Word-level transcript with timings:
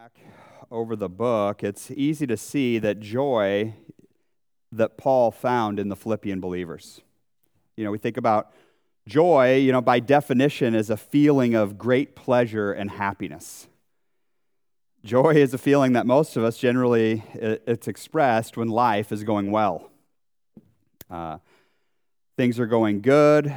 back 0.00 0.20
over 0.70 0.94
the 0.94 1.08
book, 1.08 1.64
it's 1.64 1.90
easy 1.90 2.24
to 2.24 2.36
see 2.36 2.78
that 2.78 3.00
joy 3.00 3.74
that 4.70 4.96
Paul 4.96 5.32
found 5.32 5.80
in 5.80 5.88
the 5.88 5.96
Philippian 5.96 6.38
believers. 6.38 7.00
You 7.76 7.84
know, 7.84 7.90
we 7.90 7.98
think 7.98 8.16
about 8.16 8.52
joy, 9.08 9.56
you 9.56 9.72
know, 9.72 9.80
by 9.80 9.98
definition, 9.98 10.76
is 10.76 10.88
a 10.88 10.96
feeling 10.96 11.56
of 11.56 11.78
great 11.78 12.14
pleasure 12.14 12.70
and 12.70 12.92
happiness. 12.92 13.66
Joy 15.04 15.34
is 15.34 15.52
a 15.52 15.58
feeling 15.58 15.94
that 15.94 16.06
most 16.06 16.36
of 16.36 16.44
us 16.44 16.58
generally 16.58 17.24
it's 17.34 17.88
expressed 17.88 18.56
when 18.56 18.68
life 18.68 19.10
is 19.10 19.24
going 19.24 19.50
well. 19.50 19.90
Uh, 21.10 21.38
things 22.36 22.60
are 22.60 22.66
going 22.66 23.00
good. 23.00 23.52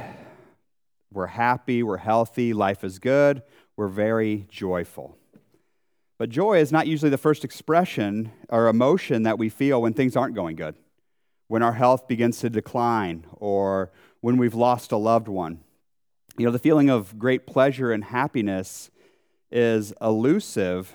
We're 1.12 1.26
happy. 1.26 1.84
We're 1.84 1.98
healthy. 1.98 2.52
Life 2.52 2.82
is 2.82 2.98
good. 2.98 3.42
We're 3.76 3.86
very 3.86 4.48
joyful. 4.50 5.16
But 6.18 6.30
joy 6.30 6.58
is 6.58 6.70
not 6.70 6.86
usually 6.86 7.10
the 7.10 7.18
first 7.18 7.44
expression 7.44 8.32
or 8.48 8.68
emotion 8.68 9.24
that 9.24 9.38
we 9.38 9.48
feel 9.48 9.82
when 9.82 9.92
things 9.92 10.16
aren't 10.16 10.34
going 10.34 10.56
good, 10.56 10.76
when 11.48 11.62
our 11.62 11.72
health 11.72 12.06
begins 12.06 12.38
to 12.40 12.50
decline, 12.50 13.26
or 13.32 13.90
when 14.20 14.36
we've 14.36 14.54
lost 14.54 14.92
a 14.92 14.96
loved 14.96 15.28
one. 15.28 15.60
You 16.38 16.46
know, 16.46 16.52
the 16.52 16.58
feeling 16.58 16.88
of 16.88 17.18
great 17.18 17.46
pleasure 17.46 17.92
and 17.92 18.04
happiness 18.04 18.90
is 19.50 19.92
elusive 20.00 20.92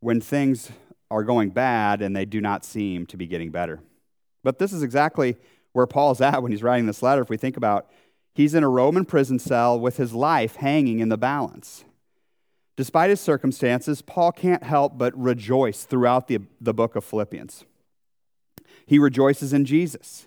when 0.00 0.20
things 0.20 0.70
are 1.10 1.22
going 1.22 1.50
bad 1.50 2.00
and 2.00 2.14
they 2.14 2.24
do 2.24 2.40
not 2.40 2.64
seem 2.64 3.06
to 3.06 3.16
be 3.16 3.26
getting 3.26 3.50
better. 3.50 3.80
But 4.42 4.58
this 4.58 4.72
is 4.72 4.82
exactly 4.82 5.36
where 5.72 5.86
Paul's 5.86 6.20
at 6.20 6.42
when 6.42 6.52
he's 6.52 6.62
writing 6.62 6.86
this 6.86 7.02
letter. 7.02 7.22
If 7.22 7.28
we 7.28 7.36
think 7.36 7.56
about, 7.56 7.90
he's 8.34 8.54
in 8.54 8.64
a 8.64 8.68
Roman 8.68 9.04
prison 9.04 9.38
cell 9.38 9.78
with 9.78 9.96
his 9.96 10.12
life 10.12 10.56
hanging 10.56 11.00
in 11.00 11.08
the 11.08 11.18
balance. 11.18 11.84
Despite 12.76 13.10
his 13.10 13.20
circumstances, 13.20 14.02
Paul 14.02 14.32
can't 14.32 14.64
help 14.64 14.98
but 14.98 15.16
rejoice 15.16 15.84
throughout 15.84 16.26
the, 16.26 16.40
the 16.60 16.74
book 16.74 16.96
of 16.96 17.04
Philippians. 17.04 17.64
He 18.86 18.98
rejoices 18.98 19.52
in 19.52 19.64
Jesus. 19.64 20.26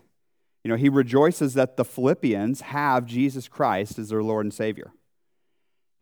You 0.63 0.69
know, 0.69 0.77
he 0.77 0.89
rejoices 0.89 1.53
that 1.55 1.77
the 1.77 1.85
Philippians 1.85 2.61
have 2.61 3.05
Jesus 3.05 3.47
Christ 3.47 3.99
as 3.99 4.09
their 4.09 4.23
Lord 4.23 4.45
and 4.45 4.53
Savior. 4.53 4.91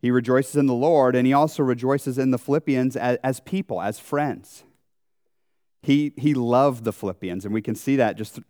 He 0.00 0.10
rejoices 0.10 0.56
in 0.56 0.66
the 0.66 0.74
Lord, 0.74 1.16
and 1.16 1.26
he 1.26 1.32
also 1.32 1.62
rejoices 1.62 2.18
in 2.18 2.30
the 2.30 2.38
Philippians 2.38 2.96
as, 2.96 3.18
as 3.24 3.40
people, 3.40 3.80
as 3.80 3.98
friends. 3.98 4.64
He, 5.82 6.12
he 6.16 6.34
loved 6.34 6.84
the 6.84 6.92
Philippians, 6.92 7.44
and 7.44 7.54
we 7.54 7.62
can 7.62 7.74
see 7.74 7.96
that 7.96 8.16
just 8.16 8.40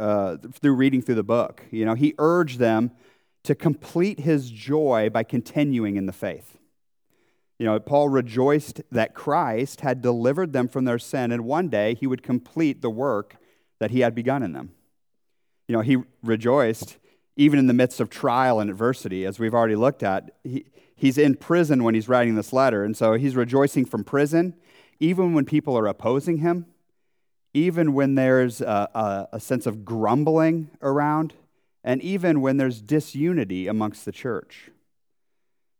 uh, 0.00 0.36
through 0.52 0.74
reading 0.74 1.02
through 1.02 1.16
the 1.16 1.22
book. 1.22 1.64
You 1.70 1.84
know, 1.84 1.94
he 1.94 2.14
urged 2.18 2.58
them 2.58 2.92
to 3.44 3.54
complete 3.54 4.20
his 4.20 4.50
joy 4.50 5.10
by 5.10 5.22
continuing 5.22 5.96
in 5.96 6.06
the 6.06 6.12
faith. 6.12 6.58
You 7.58 7.66
know, 7.66 7.80
Paul 7.80 8.08
rejoiced 8.08 8.82
that 8.92 9.14
Christ 9.14 9.80
had 9.80 10.00
delivered 10.00 10.52
them 10.52 10.68
from 10.68 10.84
their 10.84 10.98
sin, 10.98 11.32
and 11.32 11.44
one 11.44 11.68
day 11.68 11.94
he 11.94 12.06
would 12.06 12.22
complete 12.22 12.82
the 12.82 12.90
work 12.90 13.36
that 13.80 13.90
he 13.90 14.00
had 14.00 14.14
begun 14.14 14.42
in 14.42 14.52
them. 14.52 14.72
You 15.66 15.76
know, 15.76 15.82
he 15.82 15.98
rejoiced 16.22 16.98
even 17.36 17.58
in 17.58 17.66
the 17.66 17.74
midst 17.74 18.00
of 18.00 18.10
trial 18.10 18.58
and 18.60 18.70
adversity, 18.70 19.24
as 19.24 19.38
we've 19.38 19.54
already 19.54 19.76
looked 19.76 20.02
at. 20.02 20.32
He, 20.44 20.66
he's 20.94 21.18
in 21.18 21.36
prison 21.36 21.84
when 21.84 21.94
he's 21.94 22.08
writing 22.08 22.34
this 22.34 22.52
letter, 22.52 22.84
and 22.84 22.96
so 22.96 23.14
he's 23.14 23.36
rejoicing 23.36 23.84
from 23.84 24.04
prison, 24.04 24.54
even 25.00 25.34
when 25.34 25.44
people 25.44 25.76
are 25.78 25.86
opposing 25.86 26.38
him, 26.38 26.66
even 27.54 27.92
when 27.92 28.14
there's 28.14 28.60
a, 28.60 28.88
a, 28.94 29.36
a 29.36 29.40
sense 29.40 29.66
of 29.66 29.84
grumbling 29.84 30.70
around, 30.82 31.34
and 31.84 32.02
even 32.02 32.40
when 32.40 32.56
there's 32.56 32.80
disunity 32.80 33.66
amongst 33.66 34.04
the 34.04 34.12
church. 34.12 34.70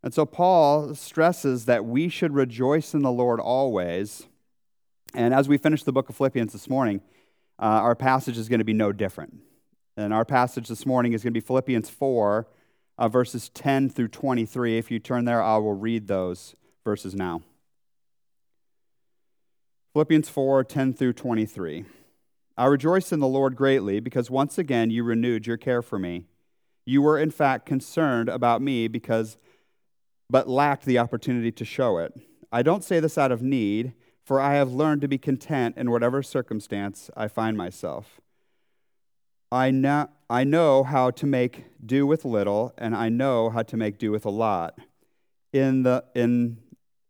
And 0.02 0.14
so 0.14 0.24
Paul 0.24 0.94
stresses 0.94 1.64
that 1.64 1.84
we 1.84 2.08
should 2.08 2.34
rejoice 2.34 2.94
in 2.94 3.02
the 3.02 3.10
Lord 3.10 3.40
always. 3.40 4.26
And 5.14 5.34
as 5.34 5.48
we 5.48 5.58
finish 5.58 5.82
the 5.82 5.92
book 5.92 6.08
of 6.08 6.16
Philippians 6.16 6.52
this 6.52 6.68
morning, 6.68 7.00
uh, 7.58 7.64
our 7.64 7.96
passage 7.96 8.38
is 8.38 8.48
going 8.48 8.60
to 8.60 8.64
be 8.64 8.72
no 8.72 8.92
different. 8.92 9.40
And 9.96 10.14
our 10.14 10.24
passage 10.24 10.68
this 10.68 10.86
morning 10.86 11.12
is 11.12 11.24
going 11.24 11.32
to 11.32 11.40
be 11.40 11.44
Philippians 11.44 11.90
4, 11.90 12.46
uh, 12.98 13.08
verses 13.08 13.48
10 13.48 13.90
through 13.90 14.08
23. 14.08 14.78
If 14.78 14.90
you 14.90 15.00
turn 15.00 15.24
there, 15.24 15.42
I 15.42 15.56
will 15.56 15.74
read 15.74 16.06
those 16.06 16.54
verses 16.84 17.14
now. 17.16 17.42
Philippians 19.94 20.28
4, 20.28 20.62
10 20.62 20.94
through 20.94 21.14
23. 21.14 21.84
I 22.56 22.66
rejoice 22.66 23.10
in 23.10 23.18
the 23.18 23.26
Lord 23.26 23.56
greatly 23.56 23.98
because 23.98 24.30
once 24.30 24.58
again 24.58 24.90
you 24.90 25.02
renewed 25.02 25.46
your 25.46 25.56
care 25.56 25.82
for 25.82 25.98
me. 25.98 26.26
You 26.86 27.02
were, 27.02 27.18
in 27.18 27.30
fact, 27.30 27.66
concerned 27.66 28.28
about 28.28 28.62
me 28.62 28.86
because 28.86 29.36
but 30.30 30.48
lacked 30.48 30.84
the 30.84 30.98
opportunity 30.98 31.50
to 31.52 31.64
show 31.64 31.98
it. 31.98 32.12
I 32.52 32.62
don't 32.62 32.84
say 32.84 33.00
this 33.00 33.18
out 33.18 33.32
of 33.32 33.42
need, 33.42 33.92
for 34.24 34.40
I 34.40 34.54
have 34.54 34.72
learned 34.72 35.00
to 35.02 35.08
be 35.08 35.18
content 35.18 35.76
in 35.78 35.90
whatever 35.90 36.22
circumstance 36.22 37.10
I 37.16 37.28
find 37.28 37.56
myself. 37.56 38.20
I 39.50 39.70
know, 39.70 40.08
I 40.28 40.44
know 40.44 40.84
how 40.84 41.10
to 41.12 41.26
make 41.26 41.64
do 41.84 42.06
with 42.06 42.24
little, 42.24 42.74
and 42.76 42.94
I 42.94 43.08
know 43.08 43.48
how 43.48 43.62
to 43.62 43.76
make 43.76 43.98
do 43.98 44.10
with 44.10 44.26
a 44.26 44.30
lot. 44.30 44.78
In, 45.52 45.82
the, 45.82 46.04
in, 46.14 46.58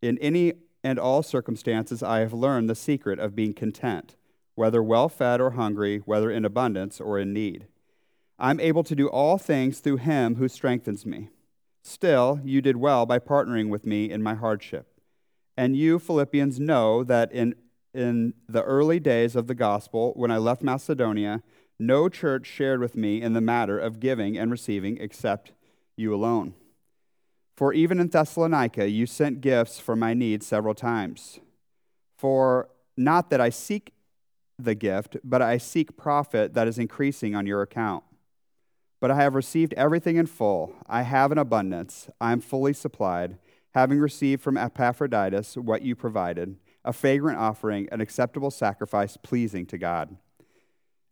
in 0.00 0.18
any 0.18 0.52
and 0.84 0.98
all 0.98 1.24
circumstances, 1.24 2.02
I 2.02 2.20
have 2.20 2.32
learned 2.32 2.70
the 2.70 2.76
secret 2.76 3.18
of 3.18 3.34
being 3.34 3.52
content, 3.52 4.14
whether 4.54 4.80
well 4.80 5.08
fed 5.08 5.40
or 5.40 5.50
hungry, 5.50 5.98
whether 6.04 6.30
in 6.30 6.44
abundance 6.44 7.00
or 7.00 7.18
in 7.18 7.32
need. 7.32 7.66
I'm 8.38 8.60
able 8.60 8.84
to 8.84 8.94
do 8.94 9.08
all 9.08 9.38
things 9.38 9.80
through 9.80 9.96
him 9.96 10.36
who 10.36 10.46
strengthens 10.46 11.04
me. 11.04 11.30
Still, 11.82 12.40
you 12.44 12.60
did 12.60 12.76
well 12.76 13.06
by 13.06 13.18
partnering 13.18 13.68
with 13.68 13.86
me 13.86 14.10
in 14.10 14.22
my 14.22 14.34
hardship. 14.34 15.00
And 15.56 15.76
you, 15.76 15.98
Philippians, 15.98 16.60
know 16.60 17.02
that 17.04 17.32
in, 17.32 17.54
in 17.92 18.34
the 18.48 18.62
early 18.62 19.00
days 19.00 19.34
of 19.34 19.46
the 19.46 19.54
gospel, 19.54 20.12
when 20.14 20.30
I 20.30 20.38
left 20.38 20.62
Macedonia, 20.62 21.42
no 21.78 22.08
church 22.08 22.46
shared 22.46 22.80
with 22.80 22.96
me 22.96 23.22
in 23.22 23.32
the 23.32 23.40
matter 23.40 23.78
of 23.78 24.00
giving 24.00 24.36
and 24.36 24.50
receiving 24.50 24.98
except 24.98 25.52
you 25.96 26.14
alone. 26.14 26.54
For 27.56 27.72
even 27.72 27.98
in 27.98 28.08
Thessalonica, 28.08 28.88
you 28.88 29.06
sent 29.06 29.40
gifts 29.40 29.80
for 29.80 29.96
my 29.96 30.14
needs 30.14 30.46
several 30.46 30.74
times. 30.74 31.40
For 32.16 32.68
not 32.96 33.30
that 33.30 33.40
I 33.40 33.50
seek 33.50 33.94
the 34.58 34.74
gift, 34.74 35.16
but 35.24 35.42
I 35.42 35.58
seek 35.58 35.96
profit 35.96 36.54
that 36.54 36.68
is 36.68 36.78
increasing 36.78 37.34
on 37.34 37.46
your 37.46 37.62
account. 37.62 38.04
But 39.00 39.10
I 39.10 39.16
have 39.16 39.34
received 39.34 39.74
everything 39.74 40.16
in 40.16 40.26
full. 40.26 40.74
I 40.86 41.02
have 41.02 41.30
an 41.30 41.38
abundance. 41.38 42.08
I 42.20 42.32
am 42.32 42.40
fully 42.40 42.72
supplied, 42.72 43.38
having 43.74 43.98
received 43.98 44.42
from 44.42 44.56
Epaphroditus 44.56 45.56
what 45.56 45.82
you 45.82 45.94
provided 45.94 46.56
a 46.84 46.92
fragrant 46.92 47.38
offering, 47.38 47.86
an 47.92 48.00
acceptable 48.00 48.50
sacrifice 48.50 49.18
pleasing 49.18 49.66
to 49.66 49.76
God. 49.76 50.16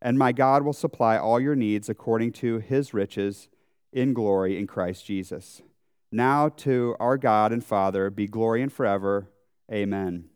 And 0.01 0.19
my 0.19 0.33
God 0.33 0.63
will 0.63 0.73
supply 0.73 1.19
all 1.19 1.39
your 1.39 1.55
needs 1.55 1.89
according 1.89 2.33
to 2.33 2.59
his 2.59 2.95
riches 2.95 3.49
in 3.93 4.15
glory 4.15 4.59
in 4.59 4.67
Christ 4.67 5.05
Jesus. 5.05 5.63
Now 6.11 6.49
to 6.49 6.97
our 6.99 7.19
God 7.19 7.53
and 7.53 7.65
Father 7.65 8.09
be 8.11 8.27
glory 8.27 8.63
and 8.63 8.73
forever. 8.73 9.31
Amen. 9.71 10.31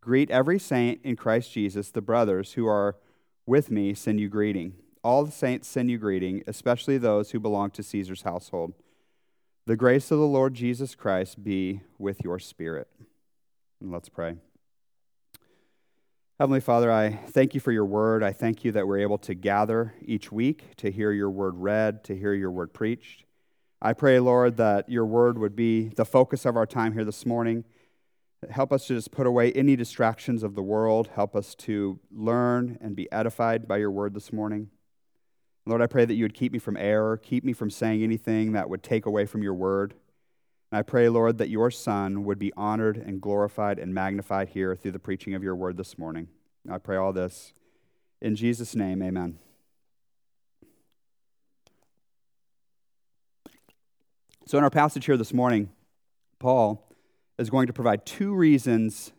Greet 0.00 0.30
every 0.30 0.58
saint 0.58 1.00
in 1.02 1.16
Christ 1.16 1.52
Jesus. 1.52 1.90
The 1.90 2.00
brothers 2.00 2.52
who 2.52 2.66
are 2.66 2.96
with 3.44 3.70
me 3.70 3.92
send 3.92 4.20
you 4.20 4.28
greeting. 4.28 4.74
All 5.06 5.24
the 5.24 5.30
saints 5.30 5.68
send 5.68 5.88
you 5.88 5.98
greeting, 5.98 6.42
especially 6.48 6.98
those 6.98 7.30
who 7.30 7.38
belong 7.38 7.70
to 7.70 7.82
Caesar's 7.84 8.22
household. 8.22 8.74
The 9.64 9.76
grace 9.76 10.10
of 10.10 10.18
the 10.18 10.26
Lord 10.26 10.54
Jesus 10.54 10.96
Christ 10.96 11.44
be 11.44 11.82
with 11.96 12.24
your 12.24 12.40
spirit. 12.40 12.88
And 13.80 13.92
let's 13.92 14.08
pray. 14.08 14.34
Heavenly 16.40 16.58
Father, 16.58 16.90
I 16.90 17.10
thank 17.10 17.54
you 17.54 17.60
for 17.60 17.70
your 17.70 17.84
word. 17.84 18.24
I 18.24 18.32
thank 18.32 18.64
you 18.64 18.72
that 18.72 18.88
we're 18.88 18.98
able 18.98 19.18
to 19.18 19.34
gather 19.34 19.94
each 20.04 20.32
week 20.32 20.74
to 20.78 20.90
hear 20.90 21.12
your 21.12 21.30
word 21.30 21.54
read, 21.58 22.02
to 22.02 22.16
hear 22.16 22.34
your 22.34 22.50
word 22.50 22.74
preached. 22.74 23.22
I 23.80 23.92
pray, 23.92 24.18
Lord, 24.18 24.56
that 24.56 24.88
your 24.88 25.06
word 25.06 25.38
would 25.38 25.54
be 25.54 25.86
the 25.90 26.04
focus 26.04 26.44
of 26.44 26.56
our 26.56 26.66
time 26.66 26.94
here 26.94 27.04
this 27.04 27.24
morning. 27.24 27.62
Help 28.50 28.72
us 28.72 28.88
to 28.88 28.96
just 28.96 29.12
put 29.12 29.28
away 29.28 29.52
any 29.52 29.76
distractions 29.76 30.42
of 30.42 30.56
the 30.56 30.64
world. 30.64 31.10
Help 31.14 31.36
us 31.36 31.54
to 31.54 32.00
learn 32.10 32.76
and 32.80 32.96
be 32.96 33.06
edified 33.12 33.68
by 33.68 33.76
your 33.76 33.92
word 33.92 34.12
this 34.12 34.32
morning. 34.32 34.70
Lord, 35.68 35.82
I 35.82 35.88
pray 35.88 36.04
that 36.04 36.14
you 36.14 36.24
would 36.24 36.34
keep 36.34 36.52
me 36.52 36.60
from 36.60 36.76
error, 36.76 37.16
keep 37.16 37.42
me 37.42 37.52
from 37.52 37.70
saying 37.70 38.02
anything 38.02 38.52
that 38.52 38.70
would 38.70 38.84
take 38.84 39.04
away 39.04 39.26
from 39.26 39.42
your 39.42 39.54
word. 39.54 39.94
And 40.70 40.78
I 40.78 40.82
pray, 40.82 41.08
Lord, 41.08 41.38
that 41.38 41.48
your 41.48 41.72
Son 41.72 42.24
would 42.24 42.38
be 42.38 42.52
honored 42.56 42.96
and 42.96 43.20
glorified 43.20 43.80
and 43.80 43.92
magnified 43.92 44.50
here 44.50 44.76
through 44.76 44.92
the 44.92 45.00
preaching 45.00 45.34
of 45.34 45.42
your 45.42 45.56
word 45.56 45.76
this 45.76 45.98
morning. 45.98 46.28
I 46.70 46.78
pray 46.78 46.96
all 46.96 47.12
this 47.12 47.52
in 48.20 48.36
Jesus' 48.36 48.74
name, 48.74 49.02
amen. 49.02 49.38
So, 54.46 54.56
in 54.58 54.64
our 54.64 54.70
passage 54.70 55.04
here 55.06 55.16
this 55.16 55.34
morning, 55.34 55.70
Paul 56.38 56.88
is 57.38 57.50
going 57.50 57.66
to 57.66 57.72
provide 57.72 58.06
two 58.06 58.32
reasons 58.32 59.12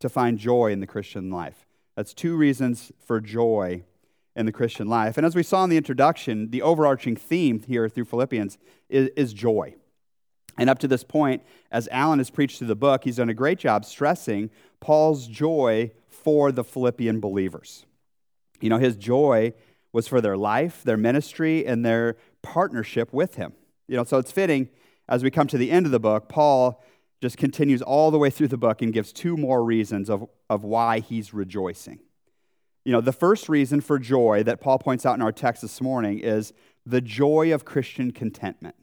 to 0.00 0.08
find 0.08 0.38
joy 0.38 0.72
in 0.72 0.80
the 0.80 0.86
Christian 0.86 1.30
life. 1.30 1.66
That's 1.94 2.14
two 2.14 2.36
reasons 2.36 2.90
for 3.06 3.20
joy 3.20 3.84
in 4.36 4.46
the 4.46 4.52
Christian 4.52 4.88
life. 4.88 5.16
And 5.16 5.26
as 5.26 5.34
we 5.34 5.42
saw 5.42 5.64
in 5.64 5.70
the 5.70 5.76
introduction, 5.76 6.50
the 6.50 6.62
overarching 6.62 7.16
theme 7.16 7.62
here 7.66 7.88
through 7.88 8.04
Philippians 8.04 8.58
is, 8.88 9.10
is 9.16 9.32
joy. 9.32 9.74
And 10.58 10.68
up 10.68 10.78
to 10.80 10.88
this 10.88 11.04
point, 11.04 11.42
as 11.70 11.88
Alan 11.90 12.18
has 12.18 12.30
preached 12.30 12.58
through 12.58 12.68
the 12.68 12.76
book, 12.76 13.04
he's 13.04 13.16
done 13.16 13.28
a 13.28 13.34
great 13.34 13.58
job 13.58 13.84
stressing 13.84 14.50
Paul's 14.80 15.26
joy 15.26 15.92
for 16.08 16.52
the 16.52 16.64
Philippian 16.64 17.20
believers. 17.20 17.86
You 18.60 18.68
know, 18.68 18.78
his 18.78 18.96
joy 18.96 19.54
was 19.92 20.06
for 20.06 20.20
their 20.20 20.36
life, 20.36 20.82
their 20.84 20.96
ministry, 20.96 21.66
and 21.66 21.84
their 21.84 22.16
partnership 22.42 23.12
with 23.12 23.36
him. 23.36 23.52
You 23.88 23.96
know, 23.96 24.04
so 24.04 24.18
it's 24.18 24.30
fitting 24.30 24.68
as 25.10 25.24
we 25.24 25.30
come 25.30 25.48
to 25.48 25.58
the 25.58 25.72
end 25.72 25.86
of 25.86 25.92
the 25.92 26.00
book, 26.00 26.28
Paul 26.28 26.82
just 27.20 27.36
continues 27.36 27.82
all 27.82 28.10
the 28.10 28.18
way 28.18 28.30
through 28.30 28.48
the 28.48 28.56
book 28.56 28.80
and 28.80 28.92
gives 28.92 29.12
two 29.12 29.36
more 29.36 29.62
reasons 29.62 30.08
of, 30.08 30.26
of 30.48 30.62
why 30.62 31.00
he's 31.00 31.34
rejoicing. 31.34 31.98
You 32.84 32.92
know, 32.92 33.00
the 33.00 33.12
first 33.12 33.48
reason 33.48 33.80
for 33.80 33.98
joy 33.98 34.42
that 34.44 34.60
Paul 34.60 34.78
points 34.78 35.04
out 35.04 35.14
in 35.14 35.22
our 35.22 35.32
text 35.32 35.62
this 35.62 35.80
morning 35.80 36.18
is 36.18 36.52
the 36.86 37.00
joy 37.00 37.52
of 37.52 37.64
Christian 37.64 38.10
contentment. 38.10 38.74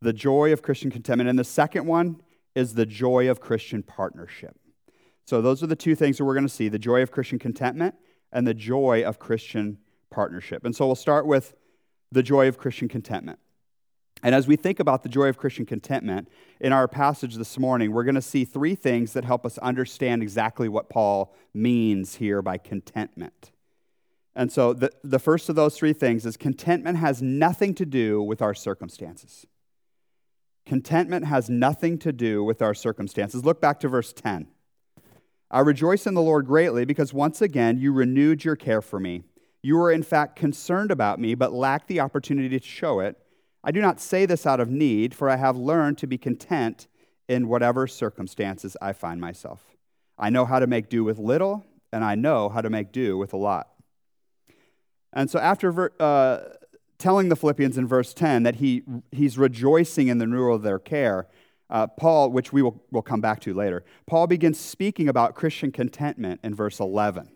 The 0.00 0.12
joy 0.12 0.52
of 0.52 0.62
Christian 0.62 0.90
contentment. 0.90 1.30
And 1.30 1.38
the 1.38 1.44
second 1.44 1.86
one 1.86 2.20
is 2.54 2.74
the 2.74 2.86
joy 2.86 3.30
of 3.30 3.40
Christian 3.40 3.82
partnership. 3.82 4.56
So, 5.26 5.42
those 5.42 5.62
are 5.62 5.66
the 5.66 5.76
two 5.76 5.94
things 5.94 6.18
that 6.18 6.24
we're 6.24 6.34
going 6.34 6.46
to 6.46 6.52
see 6.52 6.68
the 6.68 6.78
joy 6.78 7.02
of 7.02 7.10
Christian 7.10 7.38
contentment 7.38 7.94
and 8.32 8.46
the 8.46 8.54
joy 8.54 9.02
of 9.04 9.18
Christian 9.18 9.78
partnership. 10.10 10.64
And 10.64 10.74
so, 10.74 10.86
we'll 10.86 10.94
start 10.94 11.26
with 11.26 11.54
the 12.10 12.22
joy 12.22 12.48
of 12.48 12.58
Christian 12.58 12.88
contentment. 12.88 13.38
And 14.22 14.34
as 14.34 14.48
we 14.48 14.56
think 14.56 14.80
about 14.80 15.02
the 15.02 15.08
joy 15.08 15.28
of 15.28 15.38
Christian 15.38 15.64
contentment, 15.64 16.28
in 16.60 16.72
our 16.72 16.88
passage 16.88 17.36
this 17.36 17.58
morning, 17.58 17.92
we're 17.92 18.04
going 18.04 18.14
to 18.16 18.22
see 18.22 18.44
three 18.44 18.74
things 18.74 19.12
that 19.12 19.24
help 19.24 19.46
us 19.46 19.58
understand 19.58 20.22
exactly 20.22 20.68
what 20.68 20.88
Paul 20.88 21.34
means 21.54 22.16
here 22.16 22.42
by 22.42 22.58
contentment. 22.58 23.52
And 24.34 24.52
so, 24.52 24.72
the, 24.72 24.90
the 25.02 25.18
first 25.18 25.48
of 25.48 25.56
those 25.56 25.76
three 25.76 25.92
things 25.92 26.24
is 26.24 26.36
contentment 26.36 26.98
has 26.98 27.20
nothing 27.22 27.74
to 27.74 27.86
do 27.86 28.22
with 28.22 28.40
our 28.40 28.54
circumstances. 28.54 29.46
Contentment 30.64 31.24
has 31.24 31.48
nothing 31.48 31.98
to 31.98 32.12
do 32.12 32.44
with 32.44 32.60
our 32.60 32.74
circumstances. 32.74 33.44
Look 33.44 33.60
back 33.60 33.80
to 33.80 33.88
verse 33.88 34.12
10. 34.12 34.48
I 35.50 35.60
rejoice 35.60 36.06
in 36.06 36.14
the 36.14 36.22
Lord 36.22 36.46
greatly 36.46 36.84
because 36.84 37.14
once 37.14 37.40
again 37.40 37.78
you 37.78 37.92
renewed 37.92 38.44
your 38.44 38.54
care 38.54 38.82
for 38.82 39.00
me. 39.00 39.24
You 39.62 39.76
were 39.76 39.90
in 39.90 40.02
fact 40.02 40.36
concerned 40.36 40.90
about 40.90 41.18
me, 41.18 41.34
but 41.34 41.52
lacked 41.52 41.88
the 41.88 42.00
opportunity 42.00 42.58
to 42.58 42.64
show 42.64 43.00
it. 43.00 43.16
I 43.64 43.70
do 43.70 43.80
not 43.80 44.00
say 44.00 44.26
this 44.26 44.46
out 44.46 44.60
of 44.60 44.70
need, 44.70 45.14
for 45.14 45.28
I 45.28 45.36
have 45.36 45.56
learned 45.56 45.98
to 45.98 46.06
be 46.06 46.18
content 46.18 46.86
in 47.28 47.48
whatever 47.48 47.86
circumstances 47.86 48.76
I 48.80 48.92
find 48.92 49.20
myself. 49.20 49.76
I 50.18 50.30
know 50.30 50.44
how 50.44 50.58
to 50.58 50.66
make 50.66 50.88
do 50.88 51.04
with 51.04 51.18
little, 51.18 51.64
and 51.92 52.04
I 52.04 52.14
know 52.14 52.48
how 52.48 52.60
to 52.60 52.70
make 52.70 52.92
do 52.92 53.18
with 53.18 53.32
a 53.32 53.36
lot. 53.36 53.68
And 55.12 55.30
so, 55.30 55.38
after 55.38 55.92
uh, 56.00 56.40
telling 56.98 57.28
the 57.28 57.36
Philippians 57.36 57.78
in 57.78 57.86
verse 57.86 58.12
10 58.12 58.42
that 58.42 58.56
he, 58.56 58.82
he's 59.12 59.38
rejoicing 59.38 60.08
in 60.08 60.18
the 60.18 60.26
renewal 60.26 60.56
of 60.56 60.62
their 60.62 60.78
care, 60.78 61.28
uh, 61.70 61.86
Paul, 61.86 62.30
which 62.30 62.52
we 62.52 62.62
will 62.62 62.82
will 62.90 63.02
come 63.02 63.20
back 63.20 63.40
to 63.40 63.54
later, 63.54 63.84
Paul 64.06 64.26
begins 64.26 64.58
speaking 64.58 65.08
about 65.08 65.34
Christian 65.34 65.70
contentment 65.70 66.40
in 66.42 66.54
verse 66.54 66.80
11. 66.80 67.30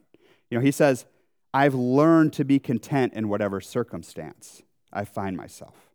You 0.51 0.59
know, 0.59 0.65
he 0.65 0.71
says, 0.71 1.07
I've 1.55 1.75
learned 1.75 2.33
to 2.35 2.45
be 2.45 2.59
content 2.59 3.13
in 3.15 3.29
whatever 3.29 3.61
circumstance 3.61 4.63
I 4.93 5.05
find 5.05 5.37
myself. 5.37 5.92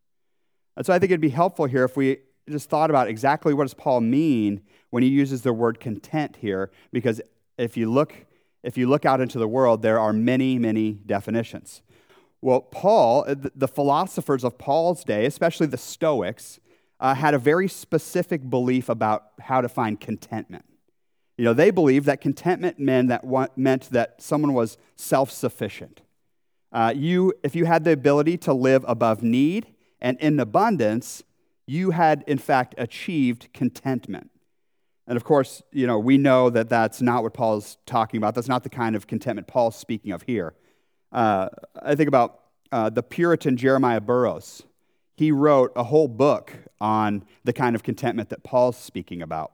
And 0.78 0.86
so 0.86 0.94
I 0.94 1.00
think 1.00 1.12
it'd 1.12 1.20
be 1.20 1.30
helpful 1.30 1.66
here 1.66 1.84
if 1.84 1.98
we 1.98 2.20
just 2.48 2.70
thought 2.70 2.92
about 2.92 3.08
exactly 3.08 3.54
what 3.54 3.64
does 3.64 3.74
Paul 3.74 4.00
mean 4.00 4.62
when 4.92 5.02
he 5.02 5.10
uses 5.10 5.42
the 5.42 5.52
word 5.52 5.80
content 5.80 6.38
here, 6.40 6.72
because 6.94 7.20
if 7.58 7.76
you 7.76 7.92
look, 7.92 8.14
if 8.64 8.78
you 8.78 8.88
look 8.88 9.04
out 9.04 9.20
into 9.20 9.40
the 9.40 9.48
world, 9.48 9.82
there 9.82 10.00
are 10.00 10.14
many, 10.14 10.60
many 10.60 10.94
definitions. 10.94 11.82
Well, 12.42 12.62
Paul, 12.62 13.26
uh, 13.28 13.36
the 13.56 13.68
philosophers 13.68 14.44
of 14.44 14.60
Paul's 14.60 15.04
day, 15.04 15.26
especially 15.26 15.66
the 15.66 15.78
Stoics, 15.78 16.60
uh, 17.00 17.16
had 17.16 17.34
a 17.34 17.40
very 17.40 17.68
specific 17.68 18.48
belief 18.48 18.88
about 18.88 19.32
how 19.42 19.62
to 19.62 19.68
find 19.68 20.00
contentment. 20.00 20.66
You 21.40 21.46
know, 21.46 21.54
they 21.54 21.72
believed 21.72 22.06
that 22.06 22.22
contentment 22.22 22.78
meant 22.78 23.10
that, 23.10 23.58
meant 23.58 23.90
that 23.90 24.22
someone 24.22 24.54
was 24.54 24.78
self 24.96 25.32
sufficient. 25.32 26.02
Uh, 26.72 26.94
you, 26.96 27.34
if 27.44 27.56
you 27.56 27.66
had 27.66 27.84
the 27.84 27.92
ability 27.92 28.38
to 28.38 28.54
live 28.54 28.86
above 28.88 29.24
need 29.24 29.68
and 30.02 30.18
in 30.20 30.40
abundance, 30.40 31.24
you 31.66 31.92
had 31.92 32.24
in 32.28 32.38
fact 32.38 32.76
achieved 32.78 33.50
contentment. 33.54 34.32
And 35.08 35.16
of 35.16 35.24
course, 35.24 35.62
you 35.72 35.88
know, 35.88 35.98
we 36.00 36.18
know 36.18 36.50
that 36.50 36.70
that's 36.70 37.02
not 37.02 37.24
what 37.24 37.34
Paul's 37.34 37.78
talking 37.86 38.18
about. 38.18 38.36
That's 38.36 38.50
not 38.50 38.64
the 38.64 38.70
kind 38.70 38.96
of 38.96 39.08
contentment 39.08 39.48
Paul's 39.48 39.76
speaking 39.76 40.12
of 40.12 40.24
here. 40.24 40.54
Uh, 41.12 41.50
I 41.82 41.96
think 41.96 42.10
about 42.10 42.42
uh, 42.72 42.90
the 42.90 43.04
Puritan 43.04 43.56
Jeremiah 43.56 44.02
Burroughs. 44.02 44.64
He 45.16 45.32
wrote 45.32 45.72
a 45.76 45.86
whole 45.86 46.08
book 46.08 46.54
on 46.80 47.24
the 47.44 47.54
kind 47.54 47.76
of 47.76 47.84
contentment 47.84 48.30
that 48.30 48.44
Paul's 48.44 48.78
speaking 48.78 49.22
about. 49.22 49.54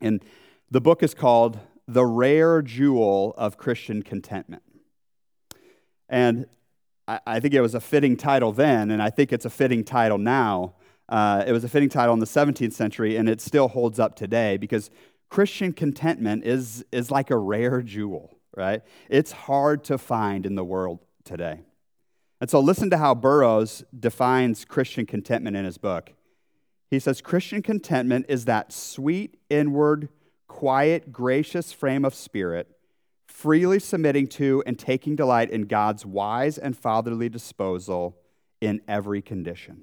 And 0.00 0.22
the 0.70 0.80
book 0.80 1.02
is 1.02 1.14
called 1.14 1.58
The 1.88 2.04
Rare 2.04 2.60
Jewel 2.60 3.34
of 3.38 3.56
Christian 3.56 4.02
Contentment. 4.02 4.62
And 6.08 6.46
I, 7.08 7.38
think 7.38 7.54
it 7.54 7.60
was 7.60 7.74
a 7.74 7.80
fitting 7.80 8.16
title 8.16 8.52
then, 8.52 8.90
and 8.90 9.00
I 9.00 9.10
think 9.10 9.32
it's 9.32 9.44
a 9.44 9.50
fitting 9.50 9.84
title 9.84 10.18
now. 10.18 10.74
Uh, 11.08 11.44
it 11.46 11.52
was 11.52 11.62
a 11.62 11.68
fitting 11.68 11.88
title 11.88 12.12
in 12.14 12.18
the 12.18 12.26
17th 12.26 12.72
century, 12.72 13.16
and 13.16 13.28
it 13.28 13.40
still 13.40 13.68
holds 13.68 14.00
up 14.00 14.16
today 14.16 14.56
because 14.56 14.90
Christian 15.28 15.72
contentment 15.72 16.44
is, 16.44 16.84
is 16.90 17.10
like 17.10 17.30
a 17.30 17.36
rare 17.36 17.80
jewel, 17.80 18.36
right? 18.56 18.82
It's 19.08 19.30
hard 19.30 19.84
to 19.84 19.98
find 19.98 20.46
in 20.46 20.56
the 20.56 20.64
world 20.64 20.98
today. 21.24 21.60
And 22.40 22.50
so 22.50 22.60
listen 22.60 22.90
to 22.90 22.98
how 22.98 23.14
Burroughs 23.14 23.84
defines 23.98 24.64
Christian 24.64 25.06
contentment 25.06 25.56
in 25.56 25.64
his 25.64 25.78
book. 25.78 26.12
He 26.90 26.98
says 26.98 27.20
Christian 27.20 27.62
contentment 27.62 28.26
is 28.28 28.44
that 28.44 28.72
sweet, 28.72 29.38
inward, 29.48 30.08
quiet, 30.48 31.12
gracious 31.12 31.72
frame 31.72 32.04
of 32.04 32.14
spirit, 32.14 32.75
freely 33.36 33.78
submitting 33.78 34.26
to 34.26 34.62
and 34.64 34.78
taking 34.78 35.14
delight 35.14 35.50
in 35.50 35.66
God's 35.66 36.06
wise 36.06 36.56
and 36.56 36.74
fatherly 36.74 37.28
disposal 37.28 38.16
in 38.62 38.80
every 38.88 39.20
condition. 39.20 39.82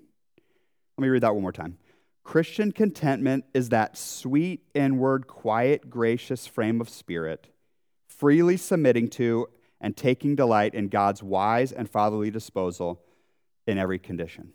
Let 0.98 1.04
me 1.04 1.10
read 1.10 1.22
that 1.22 1.36
one 1.36 1.44
more 1.44 1.52
time. 1.52 1.78
Christian 2.24 2.72
contentment 2.72 3.46
is 3.54 3.70
that 3.70 3.96
sweet, 3.96 4.64
inward, 4.74 5.28
quiet, 5.28 5.88
gracious 5.88 6.48
frame 6.48 6.82
of 6.82 6.90
spirit, 6.90 7.48
freely 8.08 8.58
submitting 8.58 9.08
to 9.10 9.46
and 9.80 9.96
taking 9.96 10.36
delight 10.36 10.74
in 10.74 10.88
God's 10.88 11.22
wise 11.22 11.72
and 11.72 11.88
fatherly 11.88 12.32
disposal 12.32 13.04
in 13.68 13.78
every 13.78 14.00
condition. 14.00 14.52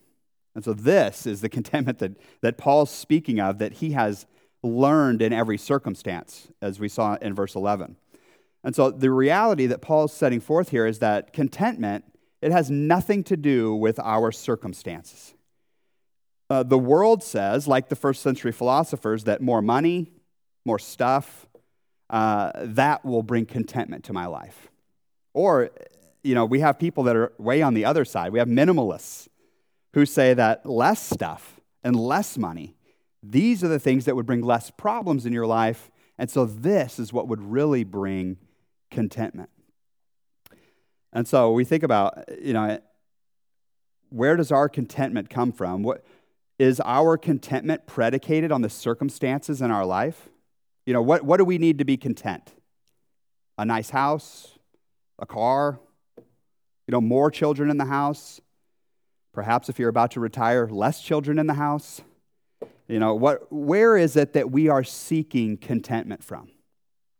And 0.56 0.64
so, 0.64 0.72
this 0.72 1.24
is 1.24 1.40
the 1.40 1.48
contentment 1.58 2.00
that, 2.00 2.16
that 2.40 2.58
Paul's 2.58 2.90
speaking 2.90 3.38
of 3.38 3.58
that 3.58 3.74
he 3.74 3.92
has 3.92 4.26
learned 4.60 5.22
in 5.22 5.32
every 5.32 5.56
circumstance, 5.56 6.48
as 6.60 6.80
we 6.80 6.88
saw 6.88 7.14
in 7.22 7.32
verse 7.32 7.54
11. 7.54 7.94
And 8.64 8.74
so, 8.74 8.90
the 8.90 9.10
reality 9.10 9.66
that 9.66 9.80
Paul's 9.80 10.12
setting 10.12 10.40
forth 10.40 10.70
here 10.70 10.86
is 10.86 10.98
that 10.98 11.32
contentment, 11.32 12.04
it 12.42 12.52
has 12.52 12.70
nothing 12.70 13.22
to 13.24 13.36
do 13.36 13.74
with 13.74 13.98
our 14.00 14.32
circumstances. 14.32 15.34
Uh, 16.50 16.62
the 16.62 16.78
world 16.78 17.22
says, 17.22 17.68
like 17.68 17.88
the 17.88 17.96
first 17.96 18.22
century 18.22 18.52
philosophers, 18.52 19.24
that 19.24 19.40
more 19.42 19.60
money, 19.60 20.12
more 20.64 20.78
stuff, 20.78 21.46
uh, 22.10 22.52
that 22.56 23.04
will 23.04 23.22
bring 23.22 23.44
contentment 23.44 24.04
to 24.04 24.12
my 24.12 24.26
life. 24.26 24.68
Or, 25.34 25.70
you 26.22 26.34
know, 26.34 26.44
we 26.44 26.60
have 26.60 26.78
people 26.78 27.04
that 27.04 27.16
are 27.16 27.32
way 27.38 27.60
on 27.60 27.74
the 27.74 27.84
other 27.84 28.04
side. 28.04 28.32
We 28.32 28.38
have 28.38 28.48
minimalists 28.48 29.28
who 29.92 30.06
say 30.06 30.34
that 30.34 30.64
less 30.64 31.02
stuff 31.02 31.60
and 31.84 31.94
less 31.94 32.38
money, 32.38 32.76
these 33.22 33.62
are 33.62 33.68
the 33.68 33.78
things 33.78 34.04
that 34.06 34.16
would 34.16 34.26
bring 34.26 34.42
less 34.42 34.70
problems 34.70 35.26
in 35.26 35.32
your 35.32 35.46
life. 35.46 35.90
And 36.16 36.30
so 36.30 36.46
this 36.46 36.98
is 36.98 37.12
what 37.12 37.28
would 37.28 37.42
really 37.42 37.84
bring 37.84 38.38
contentment. 38.90 39.50
And 41.12 41.26
so 41.26 41.52
we 41.52 41.64
think 41.64 41.82
about, 41.82 42.24
you 42.40 42.52
know, 42.52 42.78
where 44.10 44.36
does 44.36 44.52
our 44.52 44.68
contentment 44.68 45.30
come 45.30 45.52
from? 45.52 45.82
What 45.82 46.04
is 46.58 46.80
our 46.80 47.16
contentment 47.16 47.86
predicated 47.86 48.52
on 48.52 48.62
the 48.62 48.70
circumstances 48.70 49.62
in 49.62 49.70
our 49.70 49.84
life? 49.84 50.28
You 50.86 50.92
know, 50.92 51.02
what, 51.02 51.22
what 51.22 51.36
do 51.36 51.44
we 51.44 51.58
need 51.58 51.78
to 51.78 51.84
be 51.84 51.96
content? 51.96 52.54
A 53.58 53.64
nice 53.64 53.90
house, 53.90 54.58
a 55.18 55.26
car, 55.26 55.78
you 56.16 56.92
know, 56.92 57.00
more 57.00 57.30
children 57.30 57.70
in 57.70 57.76
the 57.76 57.84
house. 57.84 58.40
Perhaps 59.32 59.68
if 59.68 59.78
you're 59.78 59.90
about 59.90 60.12
to 60.12 60.20
retire, 60.20 60.66
less 60.68 61.02
children 61.02 61.38
in 61.38 61.46
the 61.46 61.54
house. 61.54 62.00
You 62.88 62.98
know, 62.98 63.14
what, 63.14 63.52
where 63.52 63.96
is 63.96 64.16
it 64.16 64.32
that 64.32 64.50
we 64.50 64.68
are 64.68 64.82
seeking 64.82 65.58
contentment 65.58 66.24
from? 66.24 66.48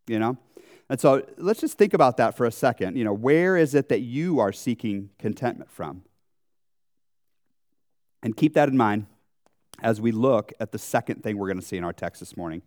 You 0.06 0.18
know? 0.18 0.38
And 0.90 0.98
so 1.00 1.22
let's 1.36 1.60
just 1.60 1.76
think 1.76 1.92
about 1.92 2.16
that 2.16 2.36
for 2.36 2.46
a 2.46 2.52
second. 2.52 2.96
You 2.96 3.04
know, 3.04 3.12
where 3.12 3.56
is 3.56 3.74
it 3.74 3.88
that 3.90 4.00
you 4.00 4.38
are 4.38 4.52
seeking 4.52 5.10
contentment 5.18 5.70
from? 5.70 6.02
And 8.22 8.36
keep 8.36 8.54
that 8.54 8.68
in 8.68 8.76
mind 8.76 9.06
as 9.80 10.00
we 10.00 10.10
look 10.12 10.52
at 10.58 10.72
the 10.72 10.78
second 10.78 11.22
thing 11.22 11.36
we're 11.36 11.46
going 11.46 11.60
to 11.60 11.66
see 11.66 11.76
in 11.76 11.84
our 11.84 11.92
text 11.92 12.20
this 12.20 12.36
morning. 12.36 12.62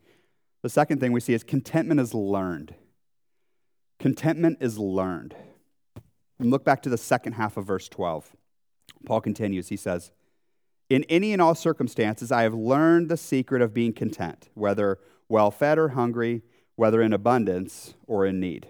The 0.62 0.70
second 0.70 1.00
thing 1.00 1.12
we 1.12 1.20
see 1.20 1.34
is 1.34 1.44
contentment 1.44 2.00
is 2.00 2.14
learned. 2.14 2.76
Contentment 4.00 4.60
is 4.62 4.78
learned. 4.78 5.36
And 6.40 6.50
look 6.50 6.64
back 6.64 6.82
to 6.84 6.90
the 6.90 6.98
second 6.98 7.34
half 7.34 7.58
of 7.58 7.66
verse 7.66 7.90
12. 7.90 8.36
Paul 9.06 9.22
continues, 9.22 9.70
he 9.70 9.76
says, 9.76 10.12
In 10.90 11.04
any 11.06 11.34
and 11.34 11.42
all 11.42 11.56
circumstances, 11.56 12.32
I 12.32 12.44
have 12.44 12.54
learned 12.54 13.10
the 13.10 13.18
secret 13.18 13.62
of 13.62 13.74
being 13.74 13.94
content, 13.94 14.50
whether 14.54 15.00
well 15.28 15.52
fed 15.52 15.78
or 15.78 15.90
hungry, 15.90 16.44
whether 16.76 17.02
in 17.02 17.14
abundance 17.14 17.94
or 18.08 18.26
in 18.26 18.40
need. 18.40 18.68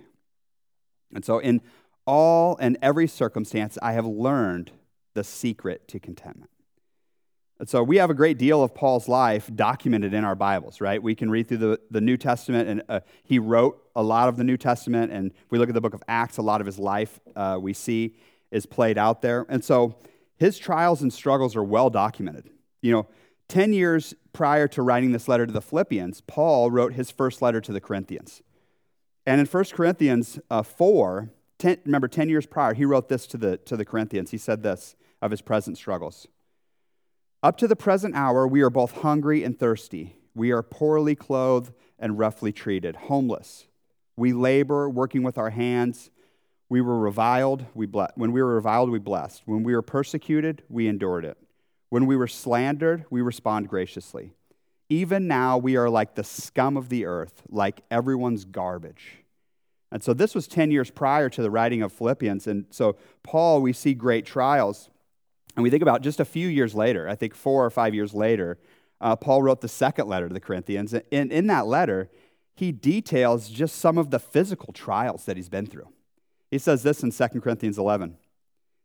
And 1.14 1.26
so, 1.26 1.40
in 1.40 1.62
all 2.06 2.58
and 2.60 2.78
every 2.82 3.08
circumstance, 3.08 3.78
I 3.82 3.94
have 3.94 4.06
learned 4.06 4.72
the 5.14 5.24
secret 5.24 5.88
to 5.90 6.00
contentment. 6.00 6.52
And 7.60 7.70
so, 7.70 7.84
we 7.84 7.98
have 7.98 8.10
a 8.10 8.14
great 8.14 8.38
deal 8.38 8.64
of 8.64 8.74
Paul's 8.74 9.08
life 9.08 9.50
documented 9.54 10.14
in 10.14 10.24
our 10.24 10.36
Bibles, 10.36 10.82
right? 10.82 11.02
We 11.02 11.16
can 11.16 11.30
read 11.30 11.48
through 11.48 11.58
the, 11.58 11.80
the 11.90 12.02
New 12.02 12.18
Testament, 12.18 12.70
and 12.70 12.84
uh, 12.90 13.02
he 13.24 13.40
wrote 13.40 13.82
a 13.96 14.04
lot 14.04 14.30
of 14.30 14.38
the 14.38 14.44
New 14.44 14.58
Testament. 14.58 15.12
And 15.12 15.32
if 15.32 15.52
we 15.52 15.60
look 15.60 15.70
at 15.70 15.76
the 15.76 15.82
book 15.82 15.94
of 15.94 16.04
Acts, 16.08 16.38
a 16.38 16.42
lot 16.42 16.62
of 16.62 16.66
his 16.66 16.80
life 16.80 17.20
uh, 17.36 17.58
we 17.62 17.74
see 17.74 18.16
is 18.52 18.66
played 18.66 18.98
out 18.98 19.22
there. 19.22 19.46
And 19.50 19.64
so, 19.64 19.96
his 20.38 20.58
trials 20.58 21.02
and 21.02 21.14
struggles 21.14 21.56
are 21.56 21.64
well 21.64 21.90
documented. 21.90 22.50
You 22.82 22.94
know, 22.94 23.08
10 23.52 23.74
years 23.74 24.14
prior 24.32 24.66
to 24.70 24.82
writing 24.82 25.12
this 25.12 25.28
letter 25.28 25.46
to 25.46 25.52
the 25.52 25.62
Philippians, 25.62 26.22
Paul 26.22 26.72
wrote 26.72 26.94
his 26.94 27.12
first 27.12 27.42
letter 27.42 27.60
to 27.60 27.74
the 27.74 27.82
Corinthians. 27.82 28.42
And 29.26 29.42
in 29.42 29.46
1 29.46 29.66
Corinthians 29.74 30.40
uh, 30.50 30.64
4, 30.64 31.30
10, 31.60 31.80
remember 31.84 32.08
10 32.08 32.30
years 32.30 32.46
prior, 32.46 32.74
he 32.74 32.86
wrote 32.86 33.10
this 33.10 33.28
to 33.28 33.38
the, 33.38 33.58
to 33.58 33.76
the 33.76 33.84
Corinthians. 33.84 34.32
He 34.32 34.38
said 34.38 34.64
this 34.64 34.96
of 35.22 35.32
his 35.32 35.42
present 35.42 35.78
struggles 35.78 36.28
Up 37.44 37.58
to 37.58 37.68
the 37.68 37.76
present 37.76 38.16
hour, 38.16 38.48
we 38.48 38.62
are 38.62 38.70
both 38.70 39.02
hungry 39.02 39.44
and 39.44 39.60
thirsty. 39.60 40.16
We 40.34 40.52
are 40.52 40.64
poorly 40.64 41.16
clothed 41.16 41.74
and 42.00 42.18
roughly 42.18 42.54
treated, 42.54 42.96
homeless. 42.96 43.68
We 44.16 44.32
labor, 44.32 44.90
working 44.90 45.24
with 45.24 45.38
our 45.38 45.50
hands 45.50 46.10
we 46.72 46.80
were 46.80 46.98
reviled, 46.98 47.66
we 47.74 47.86
ble- 47.86 48.08
when 48.16 48.32
we 48.32 48.42
were 48.42 48.56
reviled, 48.56 48.90
we 48.92 49.00
blessed. 49.00 49.42
When 49.44 49.62
we 49.62 49.76
were 49.76 49.82
persecuted, 49.82 50.64
we 50.70 50.88
endured 50.88 51.26
it. 51.26 51.38
When 51.92 52.06
we 52.06 52.16
were 52.16 52.28
slandered, 52.28 53.04
we 53.10 53.22
respond 53.22 53.68
graciously. 53.68 54.32
Even 54.88 55.28
now, 55.28 55.58
we 55.58 55.76
are 55.76 55.90
like 55.90 56.16
the 56.16 56.24
scum 56.24 56.78
of 56.78 56.88
the 56.88 57.06
earth, 57.06 57.44
like 57.50 57.82
everyone's 57.92 58.46
garbage. 58.46 59.26
And 59.92 60.02
so, 60.02 60.14
this 60.14 60.34
was 60.34 60.48
10 60.48 60.72
years 60.72 60.90
prior 60.90 61.30
to 61.30 61.42
the 61.42 61.52
writing 61.52 61.82
of 61.82 61.92
Philippians. 61.92 62.48
And 62.48 62.66
so, 62.70 62.96
Paul, 63.24 63.62
we 63.62 63.74
see 63.74 63.94
great 63.94 64.26
trials. 64.26 64.90
And 65.58 65.64
we 65.64 65.70
think 65.70 65.82
about 65.82 66.02
just 66.02 66.22
a 66.22 66.26
few 66.26 66.48
years 66.48 66.74
later, 66.74 67.10
I 67.10 67.16
think 67.16 67.36
four 67.36 67.66
or 67.66 67.70
five 67.70 67.94
years 67.94 68.14
later, 68.14 68.58
uh, 69.02 69.18
Paul 69.18 69.44
wrote 69.44 69.60
the 69.60 69.68
second 69.68 70.08
letter 70.08 70.30
to 70.30 70.34
the 70.34 70.40
Corinthians. 70.40 70.94
And 70.94 71.30
in 71.34 71.48
that 71.48 71.68
letter, 71.68 72.10
he 72.56 72.72
details 72.72 73.50
just 73.50 73.76
some 73.76 73.98
of 73.98 74.12
the 74.12 74.20
physical 74.20 74.72
trials 74.72 75.26
that 75.26 75.36
he's 75.36 75.50
been 75.50 75.66
through. 75.66 75.90
He 76.50 76.58
says 76.58 76.84
this 76.84 77.04
in 77.04 77.12
2 77.12 77.42
Corinthians 77.42 77.78
11. 77.78 78.16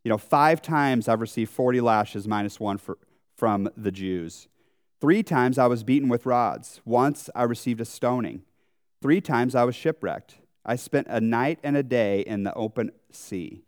You 0.06 0.10
know, 0.10 0.18
five 0.18 0.62
times 0.62 1.08
I've 1.08 1.20
received 1.20 1.50
40 1.50 1.80
lashes 1.80 2.28
minus 2.28 2.60
one 2.60 2.78
for, 2.78 2.96
from 3.34 3.68
the 3.76 3.90
Jews. 3.90 4.46
Three 5.00 5.24
times 5.24 5.58
I 5.58 5.66
was 5.66 5.82
beaten 5.82 6.08
with 6.08 6.26
rods. 6.26 6.80
Once 6.84 7.28
I 7.34 7.42
received 7.42 7.80
a 7.80 7.84
stoning. 7.84 8.42
Three 9.02 9.20
times 9.20 9.56
I 9.56 9.64
was 9.64 9.74
shipwrecked. 9.74 10.36
I 10.64 10.76
spent 10.76 11.08
a 11.10 11.20
night 11.20 11.58
and 11.64 11.76
a 11.76 11.82
day 11.82 12.20
in 12.20 12.44
the 12.44 12.54
open 12.54 12.92
sea. 13.10 13.64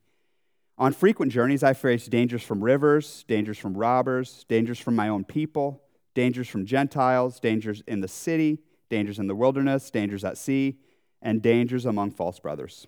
On 0.78 0.92
frequent 0.92 1.32
journeys, 1.32 1.64
I 1.64 1.72
faced 1.72 2.08
dangers 2.08 2.44
from 2.44 2.62
rivers, 2.62 3.24
dangers 3.26 3.58
from 3.58 3.76
robbers, 3.76 4.44
dangers 4.48 4.78
from 4.78 4.94
my 4.94 5.08
own 5.08 5.24
people, 5.24 5.82
dangers 6.14 6.46
from 6.46 6.66
Gentiles, 6.66 7.40
dangers 7.40 7.82
in 7.88 8.00
the 8.00 8.06
city, 8.06 8.60
dangers 8.90 9.18
in 9.18 9.26
the 9.26 9.34
wilderness, 9.34 9.90
dangers 9.90 10.22
at 10.24 10.38
sea, 10.38 10.78
and 11.20 11.42
dangers 11.42 11.84
among 11.84 12.12
false 12.12 12.38
brothers 12.38 12.86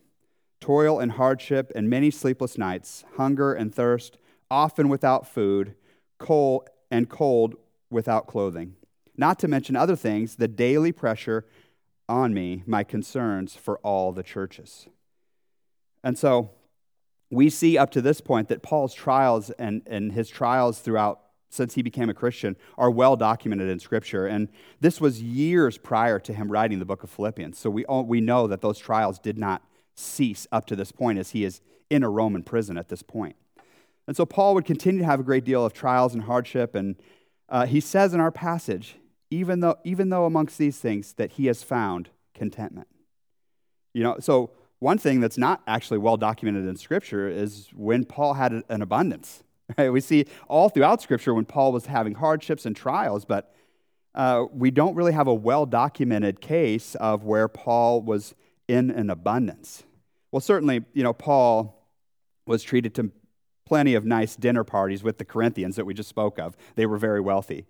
toil 0.60 0.98
and 0.98 1.12
hardship, 1.12 1.72
and 1.74 1.88
many 1.88 2.10
sleepless 2.10 2.58
nights, 2.58 3.04
hunger 3.16 3.52
and 3.52 3.74
thirst, 3.74 4.18
often 4.50 4.88
without 4.88 5.26
food, 5.26 5.74
cold 6.18 6.68
and 6.90 7.08
cold 7.08 7.54
without 7.90 8.26
clothing. 8.26 8.74
Not 9.16 9.38
to 9.40 9.48
mention 9.48 9.76
other 9.76 9.96
things, 9.96 10.36
the 10.36 10.48
daily 10.48 10.92
pressure 10.92 11.46
on 12.08 12.34
me, 12.34 12.62
my 12.66 12.84
concerns 12.84 13.56
for 13.56 13.78
all 13.78 14.12
the 14.12 14.22
churches. 14.22 14.88
And 16.02 16.18
so 16.18 16.50
we 17.30 17.48
see 17.50 17.78
up 17.78 17.90
to 17.92 18.02
this 18.02 18.20
point 18.20 18.48
that 18.48 18.62
Paul's 18.62 18.94
trials 18.94 19.50
and, 19.50 19.82
and 19.86 20.12
his 20.12 20.28
trials 20.28 20.80
throughout 20.80 21.20
since 21.50 21.74
he 21.74 21.82
became 21.82 22.08
a 22.08 22.14
Christian 22.14 22.56
are 22.78 22.90
well 22.90 23.16
documented 23.16 23.68
in 23.68 23.80
Scripture. 23.80 24.26
And 24.26 24.48
this 24.80 25.00
was 25.00 25.20
years 25.20 25.78
prior 25.78 26.18
to 26.20 26.32
him 26.32 26.50
writing 26.50 26.78
the 26.78 26.84
book 26.84 27.02
of 27.02 27.10
Philippians. 27.10 27.58
So 27.58 27.70
we, 27.70 27.84
we 27.88 28.20
know 28.20 28.46
that 28.46 28.60
those 28.60 28.78
trials 28.78 29.18
did 29.18 29.36
not 29.36 29.62
cease 30.00 30.46
up 30.50 30.66
to 30.66 30.76
this 30.76 30.92
point 30.92 31.18
as 31.18 31.30
he 31.30 31.44
is 31.44 31.60
in 31.88 32.02
a 32.02 32.08
Roman 32.08 32.42
prison 32.42 32.76
at 32.78 32.88
this 32.88 33.02
point. 33.02 33.36
And 34.06 34.16
so 34.16 34.26
Paul 34.26 34.54
would 34.54 34.64
continue 34.64 35.00
to 35.00 35.06
have 35.06 35.20
a 35.20 35.22
great 35.22 35.44
deal 35.44 35.64
of 35.64 35.72
trials 35.72 36.14
and 36.14 36.24
hardship. 36.24 36.74
And 36.74 36.96
uh, 37.48 37.66
he 37.66 37.80
says 37.80 38.14
in 38.14 38.20
our 38.20 38.32
passage, 38.32 38.96
even 39.30 39.60
though, 39.60 39.76
even 39.84 40.08
though 40.08 40.24
amongst 40.24 40.58
these 40.58 40.78
things, 40.78 41.12
that 41.14 41.32
he 41.32 41.46
has 41.46 41.62
found 41.62 42.10
contentment. 42.34 42.88
You 43.94 44.02
know, 44.02 44.16
so 44.20 44.50
one 44.80 44.98
thing 44.98 45.20
that's 45.20 45.38
not 45.38 45.62
actually 45.66 45.98
well 45.98 46.16
documented 46.16 46.66
in 46.66 46.76
Scripture 46.76 47.28
is 47.28 47.68
when 47.74 48.04
Paul 48.04 48.34
had 48.34 48.64
an 48.68 48.82
abundance. 48.82 49.44
Right? 49.78 49.90
We 49.90 50.00
see 50.00 50.26
all 50.48 50.68
throughout 50.68 51.00
Scripture 51.00 51.32
when 51.32 51.44
Paul 51.44 51.70
was 51.70 51.86
having 51.86 52.14
hardships 52.14 52.66
and 52.66 52.74
trials, 52.74 53.24
but 53.24 53.54
uh, 54.16 54.46
we 54.52 54.72
don't 54.72 54.96
really 54.96 55.12
have 55.12 55.28
a 55.28 55.34
well 55.34 55.64
documented 55.64 56.40
case 56.40 56.96
of 56.96 57.22
where 57.22 57.46
Paul 57.46 58.02
was 58.02 58.34
in 58.66 58.90
an 58.90 59.10
abundance. 59.10 59.84
Well, 60.32 60.40
certainly, 60.40 60.84
you 60.92 61.02
know, 61.02 61.12
Paul 61.12 61.86
was 62.46 62.62
treated 62.62 62.94
to 62.96 63.10
plenty 63.66 63.94
of 63.94 64.04
nice 64.04 64.36
dinner 64.36 64.64
parties 64.64 65.02
with 65.02 65.18
the 65.18 65.24
Corinthians 65.24 65.76
that 65.76 65.84
we 65.84 65.94
just 65.94 66.08
spoke 66.08 66.38
of. 66.38 66.56
They 66.74 66.86
were 66.86 66.98
very 66.98 67.20
wealthy. 67.20 67.66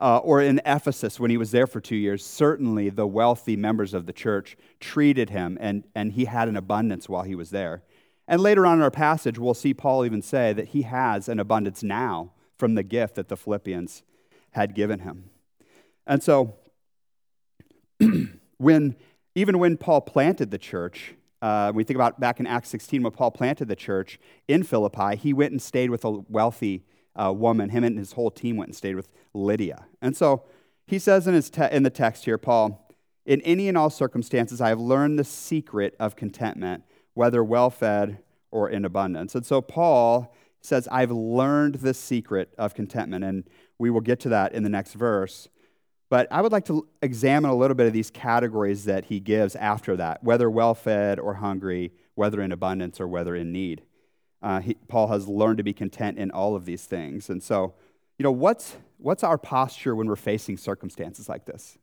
Uh, 0.00 0.18
or 0.18 0.42
in 0.42 0.60
Ephesus, 0.66 1.20
when 1.20 1.30
he 1.30 1.36
was 1.36 1.52
there 1.52 1.66
for 1.66 1.80
two 1.80 1.96
years, 1.96 2.24
certainly 2.24 2.88
the 2.88 3.06
wealthy 3.06 3.56
members 3.56 3.94
of 3.94 4.06
the 4.06 4.12
church 4.12 4.56
treated 4.80 5.30
him, 5.30 5.56
and, 5.60 5.84
and 5.94 6.12
he 6.12 6.24
had 6.24 6.48
an 6.48 6.56
abundance 6.56 7.08
while 7.08 7.22
he 7.22 7.34
was 7.34 7.50
there. 7.50 7.82
And 8.26 8.40
later 8.40 8.66
on 8.66 8.78
in 8.78 8.82
our 8.82 8.90
passage, 8.90 9.38
we'll 9.38 9.54
see 9.54 9.74
Paul 9.74 10.04
even 10.04 10.22
say 10.22 10.52
that 10.52 10.68
he 10.68 10.82
has 10.82 11.28
an 11.28 11.38
abundance 11.38 11.82
now 11.82 12.32
from 12.58 12.74
the 12.74 12.82
gift 12.82 13.14
that 13.14 13.28
the 13.28 13.36
Philippians 13.36 14.02
had 14.52 14.74
given 14.74 15.00
him. 15.00 15.30
And 16.06 16.22
so, 16.22 16.54
when, 18.58 18.96
even 19.34 19.58
when 19.58 19.76
Paul 19.76 20.00
planted 20.00 20.50
the 20.50 20.58
church, 20.58 21.14
uh, 21.44 21.70
we 21.74 21.84
think 21.84 21.96
about 21.96 22.18
back 22.18 22.40
in 22.40 22.46
Acts 22.46 22.70
16 22.70 23.02
when 23.02 23.12
Paul 23.12 23.30
planted 23.30 23.68
the 23.68 23.76
church 23.76 24.18
in 24.48 24.62
Philippi, 24.62 25.14
he 25.14 25.34
went 25.34 25.52
and 25.52 25.60
stayed 25.60 25.90
with 25.90 26.02
a 26.02 26.10
wealthy 26.10 26.86
uh, 27.14 27.34
woman. 27.36 27.68
Him 27.68 27.84
and 27.84 27.98
his 27.98 28.12
whole 28.12 28.30
team 28.30 28.56
went 28.56 28.68
and 28.68 28.76
stayed 28.76 28.94
with 28.94 29.08
Lydia. 29.34 29.84
And 30.00 30.16
so 30.16 30.44
he 30.86 30.98
says 30.98 31.26
in, 31.26 31.34
his 31.34 31.50
te- 31.50 31.68
in 31.70 31.82
the 31.82 31.90
text 31.90 32.24
here, 32.24 32.38
Paul, 32.38 32.88
in 33.26 33.42
any 33.42 33.68
and 33.68 33.76
all 33.76 33.90
circumstances, 33.90 34.62
I 34.62 34.70
have 34.70 34.80
learned 34.80 35.18
the 35.18 35.24
secret 35.24 35.94
of 36.00 36.16
contentment, 36.16 36.84
whether 37.12 37.44
well 37.44 37.68
fed 37.68 38.20
or 38.50 38.70
in 38.70 38.86
abundance. 38.86 39.34
And 39.34 39.44
so 39.44 39.60
Paul 39.60 40.34
says, 40.62 40.88
I've 40.90 41.10
learned 41.10 41.74
the 41.74 41.92
secret 41.92 42.54
of 42.56 42.72
contentment. 42.72 43.22
And 43.22 43.44
we 43.78 43.90
will 43.90 44.00
get 44.00 44.18
to 44.20 44.30
that 44.30 44.54
in 44.54 44.62
the 44.62 44.70
next 44.70 44.94
verse. 44.94 45.50
But 46.10 46.28
I 46.30 46.42
would 46.42 46.52
like 46.52 46.66
to 46.66 46.86
examine 47.02 47.50
a 47.50 47.54
little 47.54 47.74
bit 47.74 47.86
of 47.86 47.92
these 47.92 48.10
categories 48.10 48.84
that 48.84 49.06
he 49.06 49.20
gives 49.20 49.56
after 49.56 49.96
that, 49.96 50.22
whether 50.22 50.50
well 50.50 50.74
fed 50.74 51.18
or 51.18 51.34
hungry, 51.34 51.92
whether 52.14 52.40
in 52.40 52.52
abundance 52.52 53.00
or 53.00 53.08
whether 53.08 53.34
in 53.34 53.52
need. 53.52 53.82
Uh, 54.42 54.60
he, 54.60 54.74
Paul 54.88 55.08
has 55.08 55.26
learned 55.26 55.58
to 55.58 55.64
be 55.64 55.72
content 55.72 56.18
in 56.18 56.30
all 56.30 56.54
of 56.54 56.66
these 56.66 56.84
things. 56.84 57.30
And 57.30 57.42
so, 57.42 57.74
you 58.18 58.22
know, 58.22 58.30
what's, 58.30 58.76
what's 58.98 59.24
our 59.24 59.38
posture 59.38 59.96
when 59.96 60.06
we're 60.06 60.16
facing 60.16 60.56
circumstances 60.58 61.28
like 61.28 61.46
this? 61.46 61.78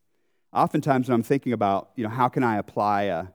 Oftentimes, 0.54 1.08
when 1.08 1.16
I'm 1.16 1.24
thinking 1.24 1.54
about, 1.54 1.90
you 1.96 2.04
know, 2.04 2.10
how 2.10 2.28
can 2.28 2.44
I 2.44 2.58
apply 2.58 3.04
a 3.04 3.28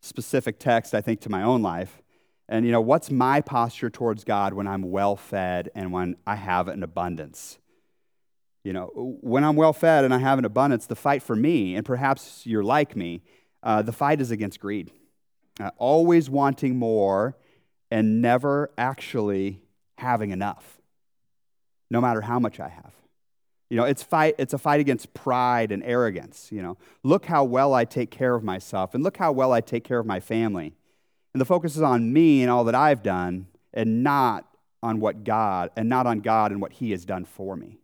specific 0.00 0.58
text, 0.58 0.94
I 0.94 1.00
think, 1.00 1.20
to 1.20 1.30
my 1.30 1.42
own 1.42 1.62
life, 1.62 2.02
and, 2.48 2.66
you 2.66 2.72
know, 2.72 2.80
what's 2.80 3.10
my 3.10 3.40
posture 3.40 3.88
towards 3.88 4.24
God 4.24 4.52
when 4.52 4.66
I'm 4.66 4.90
well 4.90 5.16
fed 5.16 5.70
and 5.74 5.92
when 5.92 6.16
I 6.26 6.34
have 6.34 6.68
an 6.68 6.82
abundance? 6.82 7.58
You 8.64 8.72
know, 8.72 9.16
when 9.20 9.42
I'm 9.44 9.56
well 9.56 9.72
fed 9.72 10.04
and 10.04 10.14
I 10.14 10.18
have 10.18 10.38
an 10.38 10.44
abundance, 10.44 10.86
the 10.86 10.94
fight 10.94 11.22
for 11.22 11.34
me, 11.34 11.74
and 11.74 11.84
perhaps 11.84 12.46
you're 12.46 12.62
like 12.62 12.94
me, 12.94 13.22
uh, 13.62 13.82
the 13.82 13.92
fight 13.92 14.20
is 14.20 14.30
against 14.30 14.60
greed. 14.60 14.92
Uh, 15.60 15.70
always 15.78 16.30
wanting 16.30 16.76
more 16.76 17.36
and 17.90 18.22
never 18.22 18.70
actually 18.78 19.60
having 19.98 20.30
enough, 20.30 20.80
no 21.90 22.00
matter 22.00 22.20
how 22.20 22.38
much 22.38 22.60
I 22.60 22.68
have. 22.68 22.92
You 23.68 23.76
know, 23.76 23.84
it's, 23.84 24.02
fight, 24.02 24.34
it's 24.38 24.52
a 24.52 24.58
fight 24.58 24.80
against 24.80 25.12
pride 25.12 25.72
and 25.72 25.82
arrogance. 25.82 26.48
You 26.52 26.62
know, 26.62 26.78
look 27.02 27.26
how 27.26 27.44
well 27.44 27.74
I 27.74 27.84
take 27.84 28.10
care 28.10 28.34
of 28.34 28.44
myself, 28.44 28.94
and 28.94 29.02
look 29.02 29.16
how 29.16 29.32
well 29.32 29.52
I 29.52 29.60
take 29.60 29.84
care 29.84 29.98
of 29.98 30.06
my 30.06 30.20
family. 30.20 30.74
And 31.34 31.40
the 31.40 31.44
focus 31.44 31.76
is 31.76 31.82
on 31.82 32.12
me 32.12 32.42
and 32.42 32.50
all 32.50 32.64
that 32.64 32.74
I've 32.74 33.02
done, 33.02 33.48
and 33.74 34.02
not 34.02 34.46
on 34.82 35.00
what 35.00 35.24
God, 35.24 35.70
and 35.76 35.88
not 35.88 36.06
on 36.06 36.20
God 36.20 36.52
and 36.52 36.60
what 36.60 36.72
He 36.74 36.90
has 36.92 37.04
done 37.04 37.24
for 37.24 37.56
me. 37.56 37.81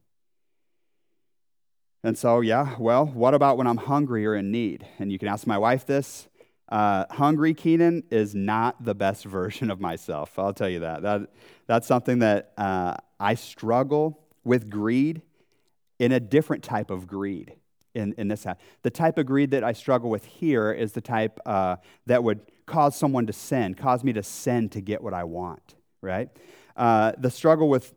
And 2.04 2.16
so, 2.16 2.40
yeah, 2.40 2.76
well, 2.78 3.06
what 3.06 3.34
about 3.34 3.58
when 3.58 3.66
I'm 3.66 3.76
hungry 3.76 4.24
or 4.24 4.34
in 4.36 4.50
need? 4.50 4.86
And 4.98 5.10
you 5.10 5.18
can 5.18 5.28
ask 5.28 5.46
my 5.46 5.58
wife 5.58 5.84
this. 5.84 6.28
Uh, 6.68 7.06
hungry 7.10 7.54
Keanon 7.54 8.04
is 8.10 8.34
not 8.34 8.84
the 8.84 8.94
best 8.94 9.24
version 9.26 9.70
of 9.70 9.80
myself. 9.80 10.38
I'll 10.38 10.52
tell 10.52 10.68
you 10.68 10.80
that. 10.80 11.02
that 11.02 11.30
that's 11.66 11.86
something 11.86 12.20
that 12.20 12.52
uh, 12.56 12.94
I 13.18 13.34
struggle 13.34 14.20
with 14.44 14.70
greed 14.70 15.22
in 15.98 16.12
a 16.12 16.20
different 16.20 16.62
type 16.62 16.90
of 16.90 17.06
greed 17.06 17.54
in, 17.94 18.14
in 18.16 18.28
this. 18.28 18.46
The 18.82 18.90
type 18.90 19.18
of 19.18 19.26
greed 19.26 19.50
that 19.50 19.64
I 19.64 19.72
struggle 19.72 20.08
with 20.08 20.24
here 20.24 20.72
is 20.72 20.92
the 20.92 21.00
type 21.00 21.40
uh, 21.44 21.76
that 22.06 22.22
would 22.22 22.40
cause 22.66 22.96
someone 22.96 23.26
to 23.26 23.32
sin, 23.32 23.74
cause 23.74 24.04
me 24.04 24.12
to 24.12 24.22
sin 24.22 24.68
to 24.70 24.80
get 24.80 25.02
what 25.02 25.14
I 25.14 25.24
want, 25.24 25.74
right? 26.00 26.28
Uh, 26.76 27.12
the 27.18 27.30
struggle 27.30 27.68
with 27.68 27.92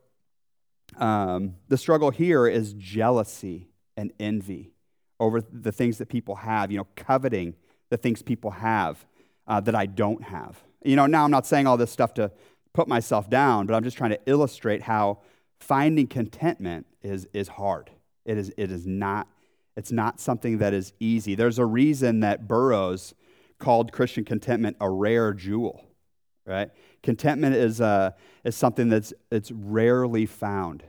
um, 0.97 1.55
the 1.67 1.77
struggle 1.77 2.09
here 2.09 2.47
is 2.47 2.73
jealousy 2.73 3.70
and 4.01 4.11
envy 4.19 4.73
over 5.19 5.39
the 5.39 5.71
things 5.71 5.99
that 5.99 6.09
people 6.09 6.35
have, 6.35 6.71
you 6.71 6.77
know, 6.77 6.87
coveting 6.95 7.53
the 7.91 7.97
things 7.97 8.23
people 8.23 8.49
have 8.49 9.05
uh, 9.47 9.59
that 9.61 9.75
I 9.75 9.85
don't 9.85 10.23
have. 10.23 10.63
You 10.83 10.95
know, 10.95 11.05
now 11.05 11.23
I'm 11.23 11.31
not 11.31 11.45
saying 11.45 11.67
all 11.67 11.77
this 11.77 11.91
stuff 11.91 12.15
to 12.15 12.31
put 12.73 12.87
myself 12.87 13.29
down, 13.29 13.67
but 13.67 13.75
I'm 13.75 13.83
just 13.83 13.97
trying 13.97 14.09
to 14.09 14.19
illustrate 14.25 14.81
how 14.81 15.19
finding 15.59 16.07
contentment 16.07 16.87
is, 17.03 17.27
is 17.31 17.47
hard. 17.47 17.91
It 18.25 18.39
is, 18.39 18.51
it 18.57 18.71
is 18.71 18.87
not, 18.87 19.27
it's 19.77 19.91
not 19.91 20.19
something 20.19 20.57
that 20.57 20.73
is 20.73 20.93
easy. 20.99 21.35
There's 21.35 21.59
a 21.59 21.65
reason 21.65 22.21
that 22.21 22.47
Burroughs 22.47 23.13
called 23.59 23.91
Christian 23.91 24.25
contentment 24.25 24.77
a 24.81 24.89
rare 24.89 25.33
jewel, 25.33 25.85
right? 26.47 26.71
Contentment 27.03 27.55
is, 27.55 27.79
uh, 27.79 28.11
is 28.43 28.55
something 28.55 28.89
that's 28.89 29.13
it's 29.29 29.51
rarely 29.51 30.25
found. 30.25 30.83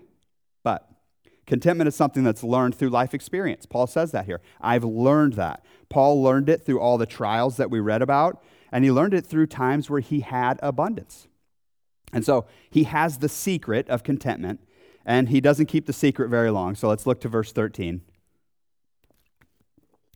Contentment 1.46 1.88
is 1.88 1.96
something 1.96 2.22
that's 2.22 2.44
learned 2.44 2.74
through 2.74 2.90
life 2.90 3.14
experience. 3.14 3.66
Paul 3.66 3.86
says 3.86 4.12
that 4.12 4.26
here. 4.26 4.40
I've 4.60 4.84
learned 4.84 5.34
that. 5.34 5.64
Paul 5.88 6.22
learned 6.22 6.48
it 6.48 6.64
through 6.64 6.80
all 6.80 6.98
the 6.98 7.06
trials 7.06 7.56
that 7.56 7.70
we 7.70 7.80
read 7.80 8.00
about, 8.00 8.42
and 8.70 8.84
he 8.84 8.90
learned 8.90 9.14
it 9.14 9.26
through 9.26 9.46
times 9.46 9.90
where 9.90 10.00
he 10.00 10.20
had 10.20 10.58
abundance. 10.62 11.26
And 12.12 12.24
so 12.24 12.46
he 12.70 12.84
has 12.84 13.18
the 13.18 13.28
secret 13.28 13.88
of 13.88 14.02
contentment, 14.02 14.60
and 15.04 15.30
he 15.30 15.40
doesn't 15.40 15.66
keep 15.66 15.86
the 15.86 15.92
secret 15.92 16.28
very 16.28 16.50
long. 16.50 16.74
So 16.74 16.88
let's 16.88 17.06
look 17.06 17.20
to 17.22 17.28
verse 17.28 17.52
13. 17.52 18.02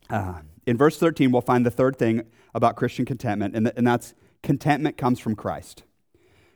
Uh, 0.09 0.41
in 0.65 0.77
verse 0.77 0.97
13, 0.97 1.31
we'll 1.31 1.41
find 1.41 1.65
the 1.65 1.71
third 1.71 1.97
thing 1.97 2.23
about 2.53 2.75
Christian 2.75 3.05
contentment, 3.05 3.55
and, 3.55 3.71
and 3.75 3.85
that's 3.85 4.13
contentment 4.43 4.97
comes 4.97 5.19
from 5.19 5.35
Christ. 5.35 5.83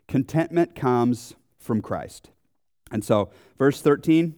Contentment 0.08 0.76
comes 0.76 1.36
from 1.58 1.82
Christ. 1.82 2.30
And 2.92 3.04
so, 3.04 3.32
verse 3.58 3.82
13, 3.82 4.36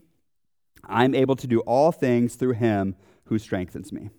I'm 0.86 1.16
able 1.16 1.36
to 1.38 1.48
do 1.48 1.60
all 1.62 1.92
things 1.92 2.36
through 2.36 2.54
him 2.54 2.96
who 3.26 3.40
strengthens 3.40 3.92
me. 3.92 4.10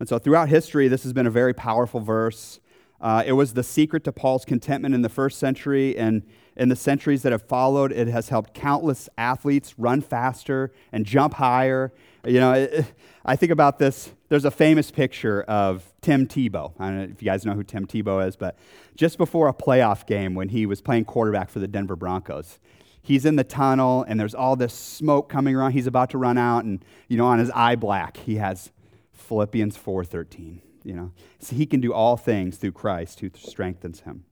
And 0.00 0.08
so, 0.08 0.18
throughout 0.18 0.48
history, 0.48 0.88
this 0.88 1.02
has 1.02 1.12
been 1.12 1.26
a 1.26 1.30
very 1.30 1.54
powerful 1.54 2.00
verse. 2.00 2.60
Uh, 3.00 3.22
it 3.24 3.32
was 3.32 3.54
the 3.54 3.62
secret 3.62 4.04
to 4.04 4.12
Paul's 4.12 4.44
contentment 4.44 4.94
in 4.94 5.02
the 5.02 5.08
first 5.08 5.38
century, 5.38 5.96
and 5.96 6.24
in 6.56 6.68
the 6.68 6.76
centuries 6.76 7.22
that 7.22 7.30
have 7.30 7.42
followed, 7.42 7.92
it 7.92 8.08
has 8.08 8.28
helped 8.28 8.54
countless 8.54 9.08
athletes 9.16 9.78
run 9.78 10.00
faster 10.00 10.72
and 10.92 11.06
jump 11.06 11.34
higher. 11.34 11.92
You 12.24 12.40
know, 12.40 12.52
it, 12.54 12.92
I 13.24 13.36
think 13.36 13.52
about 13.52 13.78
this. 13.78 14.10
There's 14.28 14.44
a 14.44 14.50
famous 14.50 14.90
picture 14.90 15.42
of 15.42 15.84
Tim 16.00 16.26
Tebow. 16.26 16.72
I 16.78 16.86
don't 16.86 16.96
know 16.96 17.04
if 17.04 17.22
you 17.22 17.26
guys 17.26 17.46
know 17.46 17.54
who 17.54 17.62
Tim 17.62 17.86
Tebow 17.86 18.26
is, 18.26 18.34
but 18.34 18.58
just 18.96 19.16
before 19.16 19.48
a 19.48 19.54
playoff 19.54 20.06
game 20.06 20.34
when 20.34 20.48
he 20.48 20.66
was 20.66 20.80
playing 20.80 21.04
quarterback 21.04 21.50
for 21.50 21.60
the 21.60 21.68
Denver 21.68 21.94
Broncos, 21.94 22.58
he's 23.02 23.24
in 23.24 23.36
the 23.36 23.44
tunnel 23.44 24.04
and 24.08 24.18
there's 24.18 24.34
all 24.34 24.56
this 24.56 24.74
smoke 24.74 25.28
coming 25.28 25.54
around. 25.54 25.72
He's 25.72 25.86
about 25.86 26.10
to 26.10 26.18
run 26.18 26.38
out, 26.38 26.64
and 26.64 26.84
you 27.08 27.16
know, 27.16 27.26
on 27.26 27.38
his 27.38 27.50
eye 27.50 27.76
black, 27.76 28.16
he 28.18 28.36
has 28.36 28.70
Philippians 29.12 29.76
4:13 29.76 30.60
you 30.88 30.94
know. 30.94 31.12
So 31.38 31.54
he 31.54 31.66
can 31.66 31.80
do 31.80 31.92
all 31.92 32.16
things 32.16 32.56
through 32.56 32.72
Christ 32.72 33.20
who 33.20 33.30
strengthens 33.36 34.00
him. 34.00 34.24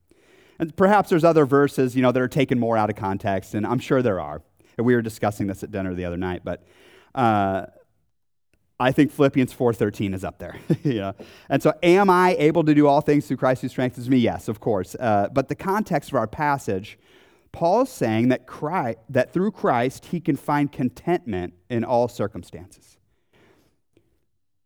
And 0.58 0.75
perhaps 0.75 1.11
there's 1.11 1.23
other 1.23 1.44
verses, 1.44 1.94
you 1.94 2.00
know, 2.00 2.12
that 2.12 2.20
are 2.20 2.28
taken 2.28 2.58
more 2.58 2.78
out 2.78 2.88
of 2.88 2.96
context, 2.96 3.54
and 3.54 3.66
I'm 3.66 3.78
sure 3.78 4.00
there 4.00 4.18
are. 4.18 4.42
And 4.78 4.87
we 4.87 4.94
were 4.94 5.02
discussing 5.02 5.46
this 5.46 5.62
at 5.62 5.70
dinner 5.70 5.94
the 5.94 6.06
other 6.06 6.16
night, 6.16 6.42
but 6.44 6.64
uh, 7.14 7.66
I 8.80 8.90
think 8.92 9.12
Philippians 9.12 9.54
4:13 9.54 10.14
is 10.14 10.25
up 10.25 10.38
there. 10.38 10.56
you 10.82 10.94
know? 10.94 11.14
And 11.50 11.62
so 11.62 11.75
am 11.82 12.08
I 12.08 12.37
able 12.38 12.64
to 12.64 12.75
do 12.75 12.87
all 12.87 13.02
things 13.02 13.26
through 13.26 13.37
Christ 13.37 13.61
who 13.61 13.68
strengthens 13.68 14.08
me? 14.08 14.16
Yes, 14.16 14.48
of 14.48 14.61
course. 14.61 14.96
Uh, 14.98 15.29
but 15.33 15.48
the 15.48 15.55
context 15.55 16.11
of 16.11 16.16
our 16.16 16.26
passage, 16.26 16.98
Paul's 17.57 17.90
saying 17.90 18.29
that 18.29 18.47
Christ, 18.47 18.99
that 19.09 19.33
through 19.33 19.51
Christ 19.53 20.05
he 20.07 20.21
can 20.21 20.37
find 20.37 20.71
contentment 20.71 21.55
in 21.71 21.85
all 21.85 22.07
circumstances. 22.07 22.99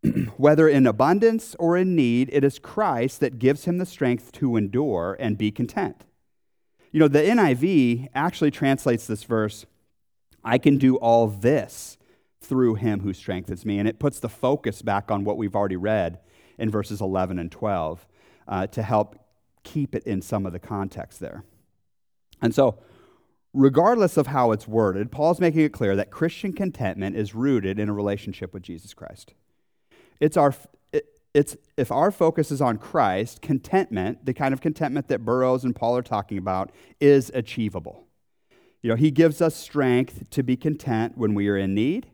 Whether 0.36 0.68
in 0.68 0.88
abundance 0.88 1.54
or 1.60 1.76
in 1.76 1.94
need, 1.94 2.30
it 2.32 2.42
is 2.42 2.58
Christ 2.58 3.20
that 3.20 3.38
gives 3.38 3.64
him 3.64 3.78
the 3.78 3.86
strength 3.86 4.32
to 4.32 4.56
endure 4.56 5.16
and 5.20 5.38
be 5.38 5.52
content. 5.52 6.04
You 6.90 6.98
know, 6.98 7.06
the 7.06 7.20
NIV 7.20 8.08
actually 8.12 8.50
translates 8.50 9.06
this 9.06 9.22
verse, 9.22 9.66
I 10.42 10.58
can 10.58 10.76
do 10.76 10.96
all 10.96 11.28
this 11.28 11.96
through 12.40 12.74
him 12.74 13.02
who 13.02 13.12
strengthens 13.12 13.64
me. 13.64 13.78
And 13.78 13.86
it 13.86 14.00
puts 14.00 14.18
the 14.18 14.28
focus 14.28 14.82
back 14.82 15.12
on 15.12 15.22
what 15.22 15.36
we've 15.36 15.54
already 15.54 15.76
read 15.76 16.18
in 16.58 16.72
verses 16.72 17.00
11 17.00 17.38
and 17.38 17.52
12 17.52 18.08
uh, 18.48 18.66
to 18.66 18.82
help 18.82 19.16
keep 19.62 19.94
it 19.94 20.02
in 20.02 20.20
some 20.20 20.44
of 20.44 20.52
the 20.52 20.58
context 20.58 21.20
there. 21.20 21.44
And 22.42 22.54
so, 22.54 22.78
regardless 23.52 24.16
of 24.16 24.28
how 24.28 24.52
it's 24.52 24.68
worded, 24.68 25.10
Paul's 25.10 25.40
making 25.40 25.60
it 25.60 25.72
clear 25.72 25.96
that 25.96 26.10
Christian 26.10 26.52
contentment 26.52 27.16
is 27.16 27.34
rooted 27.34 27.78
in 27.78 27.88
a 27.88 27.92
relationship 27.92 28.54
with 28.54 28.62
Jesus 28.62 28.94
Christ. 28.94 29.34
It's 30.20 30.36
our, 30.36 30.54
it's, 31.34 31.56
if 31.76 31.90
our 31.90 32.10
focus 32.10 32.50
is 32.50 32.60
on 32.60 32.78
Christ, 32.78 33.42
contentment, 33.42 34.24
the 34.24 34.34
kind 34.34 34.52
of 34.52 34.60
contentment 34.60 35.08
that 35.08 35.24
Burroughs 35.24 35.64
and 35.64 35.74
Paul 35.74 35.96
are 35.96 36.02
talking 36.02 36.38
about, 36.38 36.70
is 37.00 37.30
achievable. 37.34 38.06
You 38.82 38.90
know, 38.90 38.96
he 38.96 39.10
gives 39.10 39.42
us 39.42 39.54
strength 39.54 40.30
to 40.30 40.42
be 40.42 40.56
content 40.56 41.18
when 41.18 41.34
we 41.34 41.48
are 41.48 41.56
in 41.56 41.74
need 41.74 42.06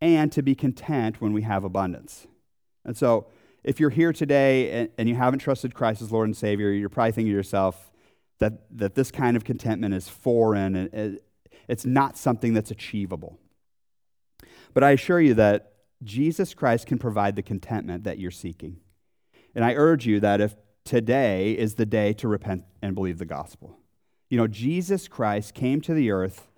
and 0.00 0.32
to 0.32 0.42
be 0.42 0.54
content 0.54 1.20
when 1.20 1.32
we 1.32 1.42
have 1.42 1.62
abundance. 1.62 2.26
And 2.84 2.96
so, 2.96 3.26
if 3.62 3.78
you're 3.78 3.90
here 3.90 4.12
today 4.12 4.70
and, 4.70 4.88
and 4.96 5.08
you 5.08 5.14
haven't 5.14 5.40
trusted 5.40 5.74
Christ 5.74 6.00
as 6.00 6.10
Lord 6.10 6.26
and 6.26 6.36
Savior, 6.36 6.70
you're 6.70 6.88
probably 6.88 7.12
thinking 7.12 7.32
to 7.32 7.36
yourself 7.36 7.89
that, 8.40 8.64
that 8.76 8.94
this 8.94 9.10
kind 9.10 9.36
of 9.36 9.44
contentment 9.44 9.94
is 9.94 10.08
foreign 10.08 10.74
and 10.74 11.20
it's 11.68 11.86
not 11.86 12.18
something 12.18 12.52
that's 12.52 12.70
achievable. 12.70 13.38
But 14.74 14.82
I 14.82 14.90
assure 14.90 15.20
you 15.20 15.34
that 15.34 15.72
Jesus 16.02 16.54
Christ 16.54 16.86
can 16.86 16.98
provide 16.98 17.36
the 17.36 17.42
contentment 17.42 18.04
that 18.04 18.18
you're 18.18 18.30
seeking. 18.30 18.78
And 19.54 19.64
I 19.64 19.74
urge 19.74 20.06
you 20.06 20.20
that 20.20 20.40
if 20.40 20.56
today 20.84 21.52
is 21.52 21.74
the 21.74 21.86
day 21.86 22.12
to 22.14 22.28
repent 22.28 22.64
and 22.82 22.94
believe 22.94 23.18
the 23.18 23.24
gospel. 23.24 23.78
You 24.28 24.38
know, 24.38 24.46
Jesus 24.46 25.08
Christ 25.08 25.54
came 25.54 25.80
to 25.82 25.94
the 25.94 26.10
earth 26.10 26.48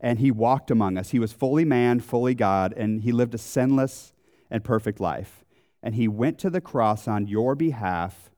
and 0.00 0.18
he 0.18 0.30
walked 0.30 0.70
among 0.70 0.96
us. 0.96 1.10
He 1.10 1.18
was 1.18 1.32
fully 1.32 1.64
man, 1.64 2.00
fully 2.00 2.34
God, 2.34 2.74
and 2.76 3.02
he 3.02 3.12
lived 3.12 3.34
a 3.34 3.38
sinless 3.38 4.12
and 4.50 4.64
perfect 4.64 5.00
life. 5.00 5.44
And 5.82 5.94
he 5.94 6.08
went 6.08 6.38
to 6.40 6.50
the 6.50 6.60
cross 6.60 7.08
on 7.08 7.26
your 7.26 7.54
behalf, 7.54 8.29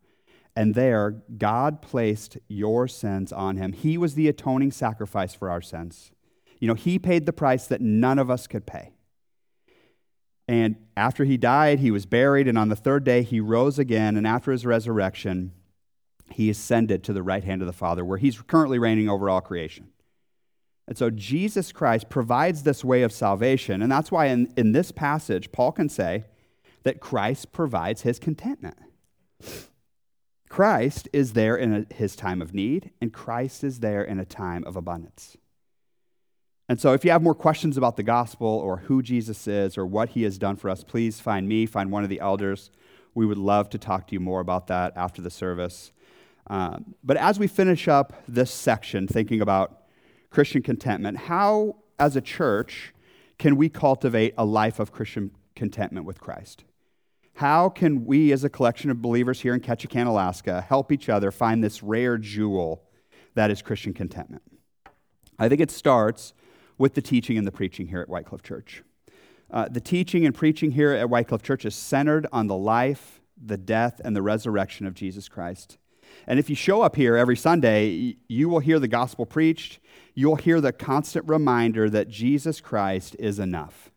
and 0.55 0.75
there 0.75 1.23
God 1.39 1.83
placed 1.83 2.39
your 2.49 2.87
sins 2.89 3.33
on 3.33 3.57
him. 3.57 3.73
He 3.73 3.97
was 3.97 4.15
the 4.15 4.29
atoning 4.29 4.73
sacrifice 4.73 5.35
for 5.35 5.51
our 5.51 5.63
sins. 5.63 6.13
You 6.59 6.69
know, 6.69 6.75
he 6.75 6.99
paid 6.99 7.27
the 7.27 7.33
price 7.33 7.67
that 7.67 7.81
none 7.81 8.19
of 8.19 8.31
us 8.31 8.47
could 8.47 8.67
pay. 8.67 8.93
And 10.49 10.77
after 10.97 11.25
he 11.25 11.37
died, 11.37 11.79
he 11.79 11.91
was 11.91 12.05
buried, 12.05 12.47
and 12.47 12.59
on 12.59 12.69
the 12.69 12.77
third 12.77 13.05
day, 13.05 13.23
he 13.23 13.41
rose 13.41 13.79
again. 13.79 14.17
And 14.17 14.27
after 14.27 14.53
his 14.53 14.67
resurrection, 14.67 15.53
he 16.31 16.51
ascended 16.51 17.03
to 17.05 17.13
the 17.13 17.23
right 17.23 17.45
hand 17.45 17.63
of 17.63 17.67
the 17.67 17.73
Father, 17.73 18.05
where 18.05 18.19
he's 18.19 18.41
currently 18.43 18.79
reigning 18.79 19.09
over 19.09 19.31
all 19.31 19.41
creation. 19.41 19.89
And 20.87 20.99
so 20.99 21.11
Jesus 21.11 21.73
Christ 21.73 22.11
provides 22.11 22.65
this 22.65 22.85
way 22.85 23.03
of 23.03 23.13
salvation. 23.13 23.83
And 23.83 23.91
that's 23.91 24.11
why 24.11 24.27
in, 24.27 24.53
in 24.57 24.73
this 24.73 24.91
passage, 24.93 25.53
Paul 25.53 25.73
can 25.73 25.89
say 25.89 26.25
that 26.83 27.01
Christ 27.01 27.53
provides 27.53 28.03
his 28.03 28.19
contentment. 28.19 28.77
Christ 30.53 31.09
is 31.15 31.33
there 31.33 31.57
in 31.57 31.73
a, 31.73 31.95
his 31.95 32.15
time 32.15 32.43
of 32.43 32.53
need, 32.53 32.91
and 33.01 33.11
Christ 33.11 33.65
is 33.65 33.81
there 33.81 34.05
in 34.05 34.21
a 34.21 34.27
time 34.27 34.65
of 34.65 34.77
abundance. 34.77 35.39
And 36.69 36.79
so, 36.79 36.93
if 36.93 37.07
you 37.07 37.11
have 37.11 37.23
more 37.23 37.35
questions 37.35 37.79
about 37.79 37.97
the 37.97 38.03
gospel 38.03 38.49
or 38.49 38.77
who 38.77 39.01
Jesus 39.01 39.49
is 39.49 39.79
or 39.79 39.87
what 39.87 40.11
he 40.11 40.25
has 40.25 40.37
done 40.37 40.57
for 40.57 40.69
us, 40.69 40.85
please 40.85 41.21
find 41.21 41.49
me, 41.49 41.65
find 41.65 41.91
one 41.91 42.03
of 42.03 42.11
the 42.11 42.21
elders. 42.21 42.71
We 43.15 43.25
would 43.25 43.39
love 43.39 43.71
to 43.71 43.79
talk 43.79 44.09
to 44.09 44.13
you 44.13 44.21
more 44.21 44.41
about 44.41 44.67
that 44.67 44.93
after 44.95 45.23
the 45.23 45.31
service. 45.31 45.91
Um, 46.49 46.97
but 47.03 47.17
as 47.17 47.39
we 47.39 47.47
finish 47.47 47.89
up 47.89 48.13
this 48.29 48.51
section, 48.51 49.09
thinking 49.09 49.41
about 49.41 49.85
Christian 50.29 50.61
contentment, 50.61 51.17
how, 51.17 51.77
as 51.99 52.15
a 52.15 52.21
church, 52.21 52.93
can 53.39 53.57
we 53.57 53.71
cultivate 53.71 54.35
a 54.37 54.45
life 54.45 54.79
of 54.79 54.93
Christian 54.93 55.31
contentment 55.57 56.05
with 56.05 56.21
Christ? 56.21 56.65
How 57.35 57.69
can 57.69 58.05
we, 58.05 58.33
as 58.33 58.45
a 58.45 58.51
collection 58.51 58.91
of 58.91 59.01
believers 59.01 59.41
here 59.41 59.55
in 59.55 59.61
Ketchikan, 59.61 60.07
Alaska, 60.07 60.61
help 60.61 60.93
each 60.93 61.09
other 61.09 61.31
find 61.31 61.63
this 61.63 61.83
rare 61.83 62.19
jewel 62.19 62.85
that 63.35 63.51
is 63.51 63.63
Christian 63.63 63.95
contentment? 63.95 64.43
I 65.39 65.49
think 65.49 65.61
it 65.61 65.71
starts 65.71 66.35
with 66.79 66.95
the 66.95 67.03
teaching 67.03 67.39
and 67.39 67.47
the 67.47 67.53
preaching 67.53 67.89
here 67.89 68.01
at 68.01 68.09
Whitecliff 68.09 68.43
Church. 68.43 68.83
Uh, 69.51 69.69
the 69.71 69.81
teaching 69.81 70.25
and 70.25 70.35
preaching 70.35 70.73
here 70.73 70.93
at 70.93 71.09
Whitecliff 71.09 71.43
Church 71.43 71.65
is 71.65 71.75
centered 71.75 72.27
on 72.33 72.47
the 72.47 72.57
life, 72.57 73.21
the 73.43 73.57
death, 73.57 74.01
and 74.05 74.17
the 74.17 74.23
resurrection 74.23 74.87
of 74.87 74.95
Jesus 74.95 75.29
Christ. 75.29 75.79
And 76.27 76.39
if 76.39 76.51
you 76.51 76.57
show 76.57 76.83
up 76.83 76.97
here 76.97 77.17
every 77.17 77.37
Sunday, 77.37 78.17
you 78.29 78.49
will 78.49 78.59
hear 78.59 78.79
the 78.79 78.89
gospel 78.89 79.27
preached. 79.27 79.79
You'll 80.15 80.37
hear 80.37 80.61
the 80.61 80.73
constant 80.73 81.27
reminder 81.29 81.89
that 81.91 82.09
Jesus 82.09 82.61
Christ 82.61 83.17
is 83.19 83.39
enough. 83.39 83.92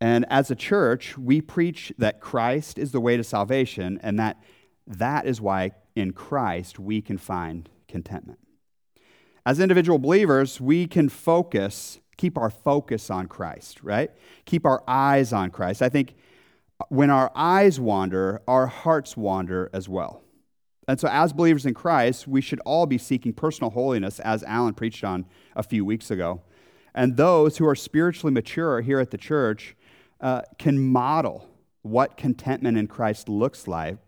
And 0.00 0.24
as 0.30 0.50
a 0.50 0.54
church, 0.54 1.18
we 1.18 1.40
preach 1.40 1.92
that 1.98 2.20
Christ 2.20 2.78
is 2.78 2.92
the 2.92 3.00
way 3.00 3.16
to 3.16 3.24
salvation 3.24 3.98
and 4.02 4.18
that 4.18 4.40
that 4.86 5.26
is 5.26 5.40
why 5.40 5.72
in 5.96 6.12
Christ 6.12 6.78
we 6.78 7.02
can 7.02 7.18
find 7.18 7.68
contentment. 7.88 8.38
As 9.44 9.60
individual 9.60 9.98
believers, 9.98 10.60
we 10.60 10.86
can 10.86 11.08
focus, 11.08 12.00
keep 12.16 12.38
our 12.38 12.50
focus 12.50 13.10
on 13.10 13.26
Christ, 13.26 13.82
right? 13.82 14.10
Keep 14.44 14.66
our 14.66 14.82
eyes 14.86 15.32
on 15.32 15.50
Christ. 15.50 15.82
I 15.82 15.88
think 15.88 16.14
when 16.88 17.10
our 17.10 17.32
eyes 17.34 17.80
wander, 17.80 18.42
our 18.46 18.66
hearts 18.66 19.16
wander 19.16 19.68
as 19.72 19.88
well. 19.88 20.22
And 20.86 20.98
so, 20.98 21.08
as 21.08 21.32
believers 21.32 21.66
in 21.66 21.74
Christ, 21.74 22.26
we 22.26 22.40
should 22.40 22.60
all 22.60 22.86
be 22.86 22.96
seeking 22.96 23.34
personal 23.34 23.70
holiness, 23.70 24.20
as 24.20 24.42
Alan 24.44 24.74
preached 24.74 25.04
on 25.04 25.26
a 25.54 25.62
few 25.62 25.84
weeks 25.84 26.10
ago. 26.10 26.40
And 26.94 27.16
those 27.16 27.58
who 27.58 27.66
are 27.66 27.74
spiritually 27.74 28.32
mature 28.32 28.80
here 28.80 28.98
at 28.98 29.10
the 29.10 29.18
church 29.18 29.76
uh, 30.20 30.42
can 30.58 30.78
model 30.78 31.48
what 31.82 32.16
contentment 32.16 32.76
in 32.76 32.86
Christ 32.86 33.28
looks 33.28 33.68
like 33.68 33.98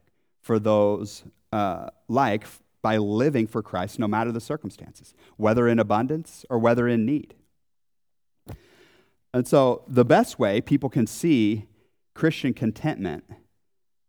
for 0.41 0.59
those 0.59 1.25
uh, 1.53 1.91
like 2.09 2.45
by 2.83 2.97
living 2.97 3.47
for 3.47 3.63
Christ 3.63 3.99
no 3.99 4.09
matter 4.09 4.33
the 4.33 4.41
circumstances, 4.41 5.15
whether 5.37 5.69
in 5.69 5.79
abundance 5.79 6.45
or 6.49 6.59
whether 6.59 6.89
in 6.89 7.05
need. 7.05 7.35
And 9.33 9.47
so, 9.47 9.85
the 9.87 10.05
best 10.05 10.39
way 10.39 10.61
people 10.61 10.89
can 10.89 11.07
see 11.07 11.67
Christian 12.15 12.53
contentment, 12.53 13.25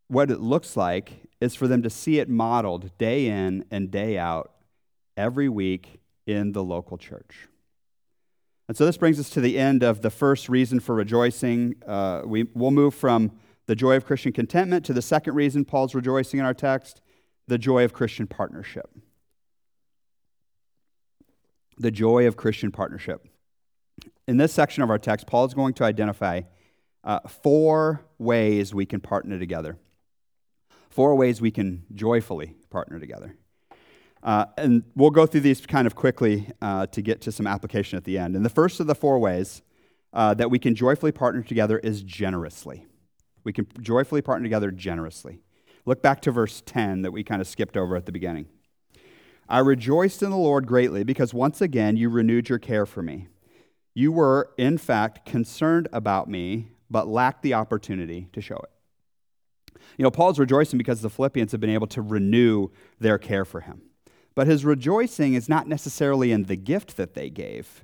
what 0.08 0.32
it 0.32 0.40
looks 0.40 0.76
like, 0.76 1.28
is 1.40 1.54
for 1.54 1.68
them 1.68 1.84
to 1.84 1.90
see 1.90 2.20
it 2.20 2.28
modeled 2.28 2.98
day 2.98 3.28
in 3.28 3.66
and 3.70 3.92
day 3.92 4.18
out 4.18 4.52
every 5.16 5.48
week 5.48 6.00
in 6.26 6.54
the 6.54 6.64
local 6.64 6.98
church. 6.98 7.48
And 8.72 8.78
so 8.78 8.86
this 8.86 8.96
brings 8.96 9.20
us 9.20 9.30
to 9.32 9.42
the 9.42 9.60
end 9.60 9.84
of 9.84 10.02
the 10.02 10.10
first 10.10 10.48
reason 10.48 10.80
for 10.80 10.96
rejoicing. 10.96 11.76
Uh, 11.86 12.22
we, 12.24 12.44
we'll 12.54 12.72
move 12.72 12.96
from 12.96 13.34
the 13.66 13.76
joy 13.76 13.98
of 13.98 14.06
Christian 14.06 14.32
contentment 14.32 14.86
to 14.86 14.94
the 14.94 15.02
second 15.02 15.34
reason 15.36 15.66
Paul's 15.66 15.94
rejoicing 15.94 16.40
in 16.40 16.46
our 16.46 16.54
text 16.54 17.02
the 17.50 17.58
joy 17.58 17.84
of 17.84 17.92
Christian 17.92 18.28
partnership. 18.28 18.90
The 21.80 21.92
joy 21.92 22.26
of 22.28 22.38
Christian 22.38 22.72
partnership. 22.72 23.28
In 24.26 24.38
this 24.38 24.54
section 24.54 24.84
of 24.84 24.90
our 24.90 24.98
text, 24.98 25.28
Paul 25.28 25.44
is 25.44 25.54
going 25.54 25.74
to 25.74 25.84
identify 25.84 26.44
uh, 27.04 27.20
four 27.28 28.06
ways 28.20 28.74
we 28.74 28.86
can 28.86 29.02
partner 29.02 29.38
together. 29.38 29.80
Four 30.90 31.16
ways 31.16 31.42
we 31.42 31.52
can 31.52 31.84
joyfully 31.94 32.56
partner 32.70 33.02
together. 33.02 33.36
Uh, 34.24 34.46
and 34.58 34.84
we'll 34.96 35.10
go 35.10 35.26
through 35.26 35.42
these 35.42 35.66
kind 35.66 35.88
of 35.88 35.96
quickly 35.96 36.48
uh, 36.62 36.86
to 36.88 37.02
get 37.02 37.22
to 37.22 37.32
some 37.32 37.48
application 37.48 37.98
at 37.98 38.04
the 38.04 38.18
end. 38.18 38.36
And 38.36 38.46
the 38.46 38.50
first 38.50 38.80
of 38.80 38.88
the 38.88 38.96
four 38.96 39.20
ways 39.20 39.62
uh, 40.14 40.34
that 40.36 40.52
we 40.52 40.60
can 40.60 40.76
joyfully 40.76 41.12
partner 41.12 41.42
together 41.42 41.80
is 41.80 42.04
generously. 42.04 42.86
We 43.44 43.54
can 43.54 43.68
joyfully 43.80 44.22
partner 44.22 44.46
together 44.46 44.70
generously. 44.72 45.42
Look 45.86 46.02
back 46.02 46.22
to 46.22 46.32
verse 46.32 46.62
10 46.66 47.02
that 47.02 47.12
we 47.12 47.24
kind 47.24 47.42
of 47.42 47.48
skipped 47.48 47.76
over 47.76 47.96
at 47.96 48.06
the 48.06 48.12
beginning. 48.12 48.48
I 49.50 49.60
rejoiced 49.60 50.22
in 50.22 50.30
the 50.30 50.38
Lord 50.38 50.68
greatly 50.68 51.04
because 51.04 51.34
once 51.34 51.60
again 51.60 51.98
you 51.98 52.10
renewed 52.10 52.50
your 52.50 52.60
care 52.60 52.86
for 52.86 53.02
me. 53.02 53.28
You 53.94 54.12
were, 54.12 54.52
in 54.58 54.78
fact, 54.78 55.26
concerned 55.26 55.90
about 55.92 56.30
me, 56.30 56.70
but 56.90 57.08
lacked 57.08 57.42
the 57.42 57.56
opportunity 57.56 58.30
to 58.32 58.42
show 58.42 58.56
it. 58.56 58.70
You 59.98 60.04
know, 60.04 60.12
Paul's 60.12 60.40
rejoicing 60.40 60.78
because 60.78 61.02
the 61.02 61.10
Philippians 61.10 61.52
have 61.52 61.60
been 61.60 61.72
able 61.72 61.88
to 61.88 62.02
renew 62.02 62.70
their 63.00 63.18
care 63.18 63.44
for 63.44 63.62
him. 63.62 63.82
But 64.36 64.48
his 64.48 64.64
rejoicing 64.64 65.34
is 65.34 65.50
not 65.50 65.68
necessarily 65.68 66.32
in 66.32 66.44
the 66.44 66.56
gift 66.56 66.98
that 66.98 67.14
they 67.14 67.30
gave. 67.30 67.84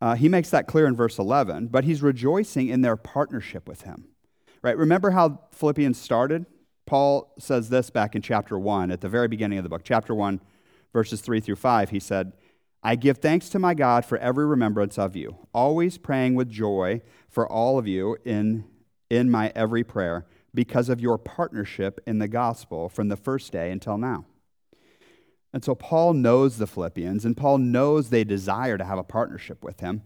Uh, 0.00 0.14
he 0.14 0.28
makes 0.28 0.50
that 0.50 0.66
clear 0.66 0.86
in 0.86 0.94
verse 0.94 1.18
11, 1.18 1.68
but 1.68 1.84
he's 1.84 2.02
rejoicing 2.02 2.68
in 2.68 2.82
their 2.82 2.96
partnership 2.96 3.66
with 3.66 3.82
him. 3.82 4.08
Right? 4.62 4.76
Remember 4.76 5.10
how 5.10 5.40
Philippians 5.52 5.98
started? 5.98 6.46
Paul 6.86 7.32
says 7.38 7.68
this 7.68 7.90
back 7.90 8.14
in 8.14 8.22
chapter 8.22 8.58
1, 8.58 8.90
at 8.90 9.00
the 9.00 9.08
very 9.08 9.28
beginning 9.28 9.58
of 9.58 9.64
the 9.64 9.68
book. 9.68 9.82
Chapter 9.84 10.14
1, 10.14 10.40
verses 10.92 11.20
3 11.20 11.40
through 11.40 11.56
5, 11.56 11.90
he 11.90 12.00
said, 12.00 12.32
I 12.82 12.94
give 12.94 13.18
thanks 13.18 13.48
to 13.48 13.58
my 13.58 13.74
God 13.74 14.04
for 14.04 14.18
every 14.18 14.46
remembrance 14.46 14.96
of 14.98 15.16
you, 15.16 15.48
always 15.52 15.98
praying 15.98 16.36
with 16.36 16.48
joy 16.48 17.02
for 17.28 17.48
all 17.50 17.78
of 17.78 17.88
you 17.88 18.16
in, 18.24 18.64
in 19.10 19.30
my 19.30 19.50
every 19.56 19.82
prayer, 19.82 20.26
because 20.54 20.88
of 20.88 21.00
your 21.00 21.18
partnership 21.18 21.98
in 22.06 22.18
the 22.18 22.28
gospel 22.28 22.88
from 22.88 23.08
the 23.08 23.16
first 23.16 23.50
day 23.50 23.72
until 23.72 23.98
now. 23.98 24.24
And 25.56 25.64
so 25.64 25.74
Paul 25.74 26.12
knows 26.12 26.58
the 26.58 26.66
Philippians, 26.66 27.24
and 27.24 27.34
Paul 27.34 27.56
knows 27.56 28.10
they 28.10 28.24
desire 28.24 28.76
to 28.76 28.84
have 28.84 28.98
a 28.98 29.02
partnership 29.02 29.64
with 29.64 29.80
him. 29.80 30.02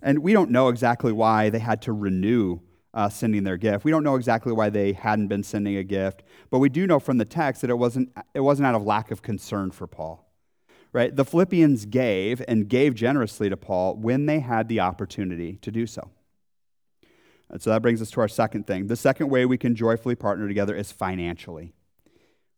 And 0.00 0.20
we 0.20 0.32
don't 0.32 0.50
know 0.50 0.68
exactly 0.68 1.12
why 1.12 1.50
they 1.50 1.58
had 1.58 1.82
to 1.82 1.92
renew 1.92 2.60
uh, 2.94 3.10
sending 3.10 3.44
their 3.44 3.58
gift. 3.58 3.84
We 3.84 3.90
don't 3.90 4.02
know 4.02 4.14
exactly 4.14 4.54
why 4.54 4.70
they 4.70 4.94
hadn't 4.94 5.28
been 5.28 5.42
sending 5.42 5.76
a 5.76 5.84
gift, 5.84 6.22
but 6.48 6.58
we 6.58 6.70
do 6.70 6.86
know 6.86 6.98
from 6.98 7.18
the 7.18 7.26
text 7.26 7.60
that 7.60 7.68
it 7.68 7.76
wasn't, 7.76 8.16
it 8.32 8.40
wasn't 8.40 8.66
out 8.66 8.74
of 8.74 8.82
lack 8.82 9.10
of 9.10 9.20
concern 9.20 9.72
for 9.72 9.86
Paul. 9.86 10.26
Right? 10.94 11.14
The 11.14 11.26
Philippians 11.26 11.84
gave 11.84 12.42
and 12.48 12.66
gave 12.66 12.94
generously 12.94 13.50
to 13.50 13.58
Paul 13.58 13.96
when 13.96 14.24
they 14.24 14.40
had 14.40 14.68
the 14.68 14.80
opportunity 14.80 15.56
to 15.56 15.70
do 15.70 15.86
so. 15.86 16.12
And 17.50 17.60
so 17.60 17.68
that 17.68 17.82
brings 17.82 18.00
us 18.00 18.10
to 18.12 18.22
our 18.22 18.28
second 18.28 18.66
thing. 18.66 18.86
The 18.86 18.96
second 18.96 19.28
way 19.28 19.44
we 19.44 19.58
can 19.58 19.76
joyfully 19.76 20.14
partner 20.14 20.48
together 20.48 20.74
is 20.74 20.92
financially. 20.92 21.74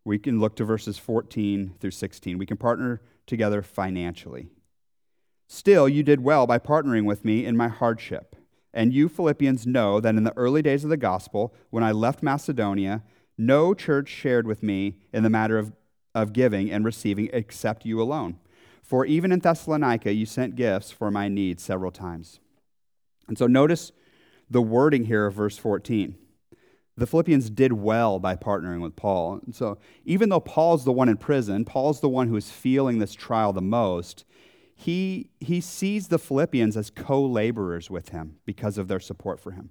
We 0.06 0.20
can 0.20 0.38
look 0.38 0.54
to 0.56 0.64
verses 0.64 0.98
14 0.98 1.74
through 1.80 1.90
16. 1.90 2.38
We 2.38 2.46
can 2.46 2.56
partner 2.56 3.02
together 3.26 3.60
financially. 3.60 4.50
Still, 5.48 5.88
you 5.88 6.04
did 6.04 6.20
well 6.20 6.46
by 6.46 6.60
partnering 6.60 7.06
with 7.06 7.24
me 7.24 7.44
in 7.44 7.56
my 7.56 7.66
hardship. 7.66 8.36
And 8.72 8.94
you 8.94 9.08
Philippians 9.08 9.66
know 9.66 9.98
that 9.98 10.14
in 10.14 10.22
the 10.22 10.36
early 10.36 10.62
days 10.62 10.84
of 10.84 10.90
the 10.90 10.96
gospel, 10.96 11.52
when 11.70 11.82
I 11.82 11.90
left 11.90 12.22
Macedonia, 12.22 13.02
no 13.36 13.74
church 13.74 14.08
shared 14.08 14.46
with 14.46 14.62
me 14.62 14.96
in 15.12 15.24
the 15.24 15.30
matter 15.30 15.58
of, 15.58 15.72
of 16.14 16.32
giving 16.32 16.70
and 16.70 16.84
receiving 16.84 17.28
except 17.32 17.84
you 17.84 18.00
alone. 18.00 18.38
For 18.84 19.04
even 19.04 19.32
in 19.32 19.40
Thessalonica, 19.40 20.14
you 20.14 20.24
sent 20.24 20.54
gifts 20.54 20.92
for 20.92 21.10
my 21.10 21.26
needs 21.26 21.64
several 21.64 21.90
times. 21.90 22.38
And 23.26 23.36
so 23.36 23.48
notice 23.48 23.90
the 24.48 24.62
wording 24.62 25.06
here 25.06 25.26
of 25.26 25.34
verse 25.34 25.58
14. 25.58 26.16
The 26.96 27.06
Philippians 27.06 27.50
did 27.50 27.74
well 27.74 28.18
by 28.18 28.36
partnering 28.36 28.80
with 28.80 28.96
Paul. 28.96 29.40
And 29.44 29.54
so 29.54 29.78
even 30.04 30.30
though 30.30 30.40
Paul's 30.40 30.84
the 30.84 30.92
one 30.92 31.08
in 31.08 31.18
prison, 31.18 31.64
Paul's 31.64 32.00
the 32.00 32.08
one 32.08 32.28
who 32.28 32.36
is 32.36 32.50
feeling 32.50 32.98
this 32.98 33.12
trial 33.12 33.52
the 33.52 33.60
most, 33.60 34.24
he, 34.74 35.30
he 35.40 35.60
sees 35.60 36.08
the 36.08 36.18
Philippians 36.18 36.76
as 36.76 36.90
co 36.90 37.24
laborers 37.24 37.90
with 37.90 38.10
him 38.10 38.36
because 38.46 38.78
of 38.78 38.88
their 38.88 39.00
support 39.00 39.40
for 39.40 39.52
him. 39.52 39.70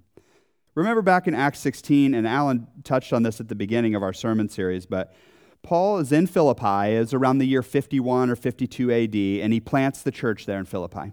Remember 0.74 1.00
back 1.00 1.26
in 1.26 1.34
Acts 1.34 1.60
16, 1.60 2.12
and 2.12 2.26
Alan 2.26 2.66
touched 2.84 3.12
on 3.12 3.22
this 3.22 3.40
at 3.40 3.48
the 3.48 3.54
beginning 3.54 3.94
of 3.94 4.02
our 4.02 4.12
sermon 4.12 4.48
series, 4.48 4.84
but 4.84 5.14
Paul 5.62 5.98
is 5.98 6.12
in 6.12 6.26
Philippi, 6.26 6.92
is 6.92 7.14
around 7.14 7.38
the 7.38 7.46
year 7.46 7.62
51 7.62 8.30
or 8.30 8.36
52 8.36 8.92
AD, 8.92 9.14
and 9.42 9.52
he 9.52 9.60
plants 9.60 10.02
the 10.02 10.10
church 10.10 10.44
there 10.44 10.58
in 10.58 10.66
Philippi. 10.66 11.12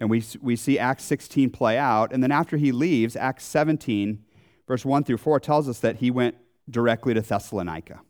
And 0.00 0.10
we, 0.10 0.22
we 0.40 0.56
see 0.56 0.78
Acts 0.78 1.04
16 1.04 1.50
play 1.50 1.78
out, 1.78 2.12
and 2.12 2.22
then 2.22 2.32
after 2.32 2.56
he 2.56 2.72
leaves, 2.72 3.14
Acts 3.14 3.44
17, 3.44 4.24
verse 4.68 4.84
1 4.84 5.04
through 5.04 5.16
4, 5.16 5.40
tells 5.40 5.68
us 5.68 5.80
that 5.80 5.96
he 5.96 6.10
went 6.10 6.36
directly 6.70 7.14
to 7.14 7.20
Thessalonica. 7.20 8.00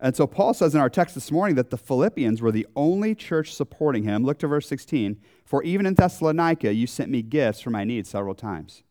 And 0.00 0.14
so 0.14 0.26
Paul 0.26 0.54
says 0.54 0.74
in 0.74 0.80
our 0.80 0.90
text 0.90 1.14
this 1.14 1.30
morning 1.30 1.56
that 1.56 1.70
the 1.70 1.78
Philippians 1.78 2.42
were 2.42 2.52
the 2.52 2.66
only 2.76 3.14
church 3.14 3.54
supporting 3.54 4.04
him. 4.04 4.24
Look 4.24 4.38
to 4.40 4.46
verse 4.46 4.68
16. 4.68 5.20
For 5.44 5.62
even 5.62 5.86
in 5.86 5.94
Thessalonica, 5.94 6.72
you 6.72 6.86
sent 6.86 7.10
me 7.10 7.22
gifts 7.22 7.60
for 7.60 7.70
my 7.70 7.84
needs 7.84 8.10
several 8.10 8.34
times. 8.34 8.82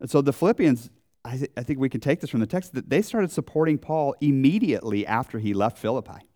And 0.00 0.10
so 0.10 0.20
the 0.20 0.32
Philippians, 0.32 0.90
I, 1.24 1.36
th- 1.36 1.50
I 1.56 1.62
think 1.62 1.80
we 1.80 1.88
can 1.88 2.00
take 2.00 2.20
this 2.20 2.30
from 2.30 2.40
the 2.40 2.46
text, 2.46 2.74
that 2.74 2.88
they 2.88 3.02
started 3.02 3.30
supporting 3.30 3.78
Paul 3.78 4.14
immediately 4.20 5.06
after 5.06 5.38
he 5.38 5.54
left 5.54 5.78
Philippi. 5.78 6.26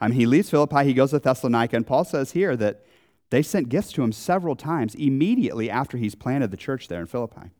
I 0.00 0.08
mean, 0.08 0.18
he 0.18 0.26
leaves 0.26 0.48
Philippi, 0.48 0.84
he 0.84 0.94
goes 0.94 1.10
to 1.10 1.18
Thessalonica, 1.18 1.76
and 1.76 1.86
Paul 1.86 2.04
says 2.04 2.32
here 2.32 2.56
that 2.56 2.84
they 3.30 3.42
sent 3.42 3.68
gifts 3.68 3.92
to 3.92 4.02
him 4.02 4.12
several 4.12 4.56
times 4.56 4.94
immediately 4.94 5.70
after 5.70 5.98
he's 5.98 6.14
planted 6.14 6.50
the 6.50 6.56
church 6.56 6.88
there 6.88 7.00
in 7.00 7.06
Philippi. 7.06 7.50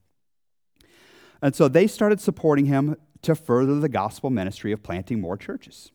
And 1.42 1.54
so 1.54 1.68
they 1.68 1.86
started 1.86 2.20
supporting 2.20 2.66
him 2.66 2.96
to 3.22 3.34
further 3.34 3.78
the 3.78 3.88
gospel 3.88 4.30
ministry 4.30 4.72
of 4.72 4.82
planting 4.82 5.20
more 5.20 5.36
churches. 5.36 5.90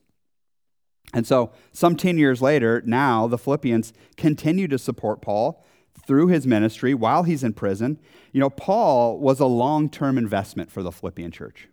And 1.13 1.25
so, 1.25 1.51
some 1.71 1.95
10 1.95 2.17
years 2.17 2.41
later, 2.41 2.81
now 2.85 3.27
the 3.27 3.37
Philippians 3.37 3.93
continue 4.17 4.67
to 4.67 4.77
support 4.77 5.21
Paul 5.21 5.63
through 6.05 6.27
his 6.27 6.45
ministry 6.45 6.93
while 6.93 7.23
he's 7.23 7.43
in 7.43 7.53
prison. 7.53 7.99
You 8.31 8.41
know, 8.41 8.49
Paul 8.49 9.19
was 9.19 9.39
a 9.39 9.45
long 9.45 9.89
term 9.89 10.17
investment 10.17 10.71
for 10.71 10.83
the 10.83 10.91
Philippian 10.91 11.31
church. 11.31 11.69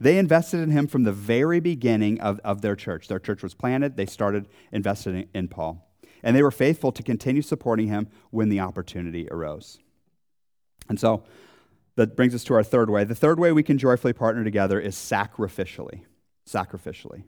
They 0.00 0.18
invested 0.18 0.60
in 0.60 0.70
him 0.70 0.86
from 0.86 1.04
the 1.04 1.12
very 1.12 1.60
beginning 1.60 2.20
of, 2.20 2.40
of 2.44 2.62
their 2.62 2.76
church. 2.76 3.08
Their 3.08 3.18
church 3.18 3.42
was 3.42 3.54
planted, 3.54 3.96
they 3.96 4.06
started 4.06 4.48
investing 4.72 5.28
in 5.34 5.48
Paul. 5.48 5.84
And 6.22 6.34
they 6.34 6.42
were 6.42 6.50
faithful 6.50 6.90
to 6.92 7.02
continue 7.02 7.42
supporting 7.42 7.88
him 7.88 8.08
when 8.30 8.48
the 8.48 8.60
opportunity 8.60 9.28
arose. 9.30 9.78
And 10.88 10.98
so, 10.98 11.24
that 11.98 12.14
brings 12.14 12.32
us 12.32 12.44
to 12.44 12.54
our 12.54 12.62
third 12.62 12.88
way. 12.88 13.02
The 13.02 13.14
third 13.16 13.40
way 13.40 13.50
we 13.50 13.64
can 13.64 13.76
joyfully 13.76 14.12
partner 14.12 14.44
together 14.44 14.78
is 14.78 14.94
sacrificially. 14.94 16.02
sacrificially. 16.48 17.24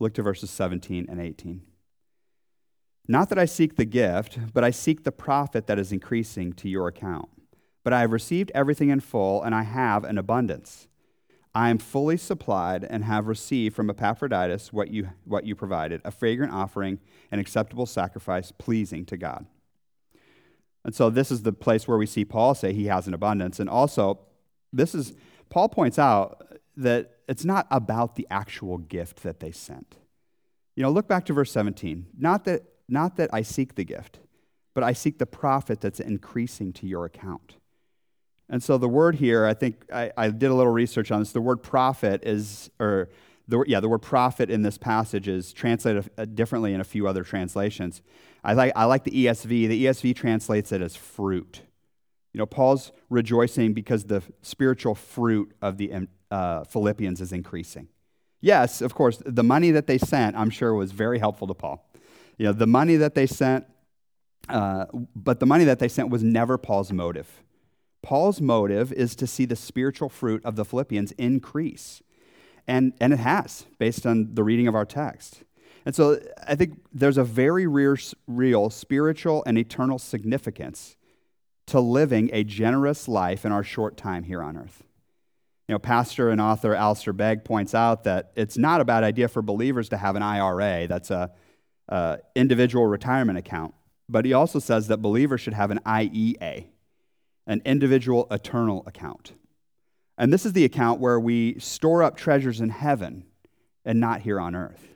Look 0.00 0.14
to 0.14 0.22
verses 0.22 0.50
17 0.50 1.06
and 1.08 1.20
18. 1.20 1.62
Not 3.06 3.28
that 3.28 3.38
I 3.38 3.44
seek 3.44 3.76
the 3.76 3.84
gift, 3.84 4.52
but 4.52 4.64
I 4.64 4.72
seek 4.72 5.04
the 5.04 5.12
profit 5.12 5.68
that 5.68 5.78
is 5.78 5.92
increasing 5.92 6.52
to 6.54 6.68
your 6.68 6.88
account. 6.88 7.28
But 7.84 7.92
I 7.92 8.00
have 8.00 8.10
received 8.10 8.50
everything 8.52 8.90
in 8.90 8.98
full, 8.98 9.44
and 9.44 9.54
I 9.54 9.62
have 9.62 10.02
an 10.02 10.18
abundance. 10.18 10.88
I 11.54 11.70
am 11.70 11.78
fully 11.78 12.16
supplied 12.16 12.82
and 12.82 13.04
have 13.04 13.28
received 13.28 13.76
from 13.76 13.90
Epaphroditus 13.90 14.72
what 14.72 14.90
you, 14.90 15.10
what 15.24 15.46
you 15.46 15.54
provided 15.54 16.00
a 16.04 16.10
fragrant 16.10 16.52
offering, 16.52 16.98
an 17.30 17.38
acceptable 17.38 17.86
sacrifice, 17.86 18.52
pleasing 18.52 19.04
to 19.06 19.16
God. 19.16 19.46
And 20.84 20.94
so, 20.94 21.10
this 21.10 21.30
is 21.30 21.42
the 21.42 21.52
place 21.52 21.86
where 21.86 21.98
we 21.98 22.06
see 22.06 22.24
Paul 22.24 22.54
say 22.54 22.72
he 22.72 22.86
has 22.86 23.06
an 23.06 23.14
abundance. 23.14 23.60
And 23.60 23.68
also, 23.68 24.20
this 24.72 24.94
is, 24.94 25.14
Paul 25.50 25.68
points 25.68 25.98
out 25.98 26.58
that 26.76 27.18
it's 27.28 27.44
not 27.44 27.66
about 27.70 28.14
the 28.14 28.26
actual 28.30 28.78
gift 28.78 29.22
that 29.22 29.40
they 29.40 29.50
sent. 29.50 29.96
You 30.76 30.82
know, 30.82 30.90
look 30.90 31.08
back 31.08 31.24
to 31.26 31.32
verse 31.32 31.50
17. 31.50 32.06
Not 32.16 32.44
that, 32.44 32.62
not 32.88 33.16
that 33.16 33.30
I 33.32 33.42
seek 33.42 33.74
the 33.74 33.84
gift, 33.84 34.20
but 34.74 34.84
I 34.84 34.92
seek 34.92 35.18
the 35.18 35.26
profit 35.26 35.80
that's 35.80 36.00
increasing 36.00 36.72
to 36.74 36.86
your 36.86 37.04
account. 37.04 37.56
And 38.48 38.62
so 38.62 38.78
the 38.78 38.88
word 38.88 39.16
here, 39.16 39.44
I 39.44 39.54
think 39.54 39.84
I, 39.92 40.12
I 40.16 40.30
did 40.30 40.50
a 40.50 40.54
little 40.54 40.72
research 40.72 41.10
on 41.10 41.20
this. 41.20 41.32
The 41.32 41.40
word 41.40 41.62
profit 41.62 42.22
is, 42.24 42.70
or 42.80 43.10
the, 43.48 43.64
yeah, 43.66 43.80
the 43.80 43.88
word 43.88 44.02
profit 44.02 44.50
in 44.50 44.62
this 44.62 44.78
passage 44.78 45.26
is 45.26 45.52
translated 45.52 46.34
differently 46.34 46.74
in 46.74 46.80
a 46.80 46.84
few 46.84 47.08
other 47.08 47.24
translations. 47.24 48.02
I 48.44 48.52
like, 48.52 48.72
I 48.76 48.84
like 48.84 49.04
the 49.04 49.10
ESV. 49.10 49.48
The 49.48 49.86
ESV 49.86 50.14
translates 50.14 50.70
it 50.70 50.82
as 50.82 50.94
fruit. 50.94 51.62
You 52.32 52.38
know, 52.38 52.46
Paul's 52.46 52.92
rejoicing 53.08 53.72
because 53.72 54.04
the 54.04 54.22
spiritual 54.42 54.94
fruit 54.94 55.54
of 55.62 55.78
the 55.78 56.06
uh, 56.30 56.64
Philippians 56.64 57.20
is 57.22 57.32
increasing. 57.32 57.88
Yes, 58.40 58.82
of 58.82 58.94
course, 58.94 59.20
the 59.24 59.42
money 59.42 59.70
that 59.72 59.86
they 59.86 59.98
sent, 59.98 60.36
I'm 60.36 60.50
sure, 60.50 60.74
was 60.74 60.92
very 60.92 61.18
helpful 61.18 61.48
to 61.48 61.54
Paul. 61.54 61.90
You 62.36 62.46
know, 62.46 62.52
the 62.52 62.66
money 62.66 62.96
that 62.96 63.14
they 63.14 63.26
sent, 63.26 63.64
uh, 64.48 64.84
but 65.16 65.40
the 65.40 65.46
money 65.46 65.64
that 65.64 65.78
they 65.78 65.88
sent 65.88 66.10
was 66.10 66.22
never 66.22 66.56
Paul's 66.56 66.92
motive. 66.92 67.42
Paul's 68.02 68.40
motive 68.40 68.92
is 68.92 69.16
to 69.16 69.26
see 69.26 69.44
the 69.44 69.56
spiritual 69.56 70.08
fruit 70.08 70.44
of 70.44 70.54
the 70.54 70.64
Philippians 70.64 71.12
increase. 71.12 72.00
And, 72.68 72.92
and 73.00 73.12
it 73.12 73.18
has, 73.18 73.66
based 73.78 74.06
on 74.06 74.34
the 74.34 74.44
reading 74.44 74.68
of 74.68 74.76
our 74.76 74.84
text. 74.84 75.42
And 75.86 75.96
so 75.96 76.20
I 76.46 76.54
think 76.54 76.78
there's 76.92 77.16
a 77.16 77.24
very 77.24 77.66
real, 77.66 77.96
real 78.26 78.68
spiritual 78.68 79.42
and 79.46 79.56
eternal 79.56 79.98
significance 79.98 80.96
to 81.68 81.80
living 81.80 82.28
a 82.32 82.44
generous 82.44 83.08
life 83.08 83.46
in 83.46 83.52
our 83.52 83.64
short 83.64 83.96
time 83.96 84.24
here 84.24 84.42
on 84.42 84.58
earth. 84.58 84.84
You 85.66 85.74
know, 85.74 85.78
pastor 85.78 86.30
and 86.30 86.40
author 86.40 86.74
Alistair 86.74 87.12
Begg 87.14 87.44
points 87.44 87.74
out 87.74 88.04
that 88.04 88.32
it's 88.36 88.56
not 88.56 88.80
a 88.80 88.84
bad 88.84 89.02
idea 89.02 89.28
for 89.28 89.42
believers 89.42 89.88
to 89.90 89.96
have 89.96 90.14
an 90.14 90.22
IRA, 90.22 90.86
that's 90.86 91.10
a, 91.10 91.30
a 91.88 92.18
individual 92.34 92.86
retirement 92.86 93.38
account. 93.38 93.74
But 94.08 94.24
he 94.24 94.32
also 94.32 94.58
says 94.58 94.88
that 94.88 94.98
believers 94.98 95.40
should 95.40 95.54
have 95.54 95.70
an 95.70 95.80
IEA, 95.86 96.66
an 97.46 97.62
individual 97.64 98.26
eternal 98.30 98.82
account. 98.86 99.32
And 100.18 100.32
this 100.32 100.44
is 100.44 100.52
the 100.52 100.64
account 100.64 101.00
where 101.00 101.20
we 101.20 101.58
store 101.60 102.02
up 102.02 102.16
treasures 102.16 102.60
in 102.60 102.70
heaven 102.70 103.24
and 103.84 104.00
not 104.00 104.22
here 104.22 104.40
on 104.40 104.56
earth. 104.56 104.88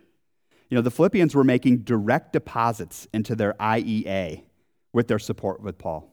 You 0.69 0.77
know, 0.77 0.83
the 0.83 0.91
Philippians 0.91 1.35
were 1.35 1.45
making 1.45 1.79
direct 1.79 2.33
deposits 2.33 3.07
into 3.13 3.37
their 3.37 3.55
IEA 3.55 4.43
with 4.93 5.07
their 5.07 5.21
support 5.21 5.63
with 5.63 5.79
Paul. 5.79 6.11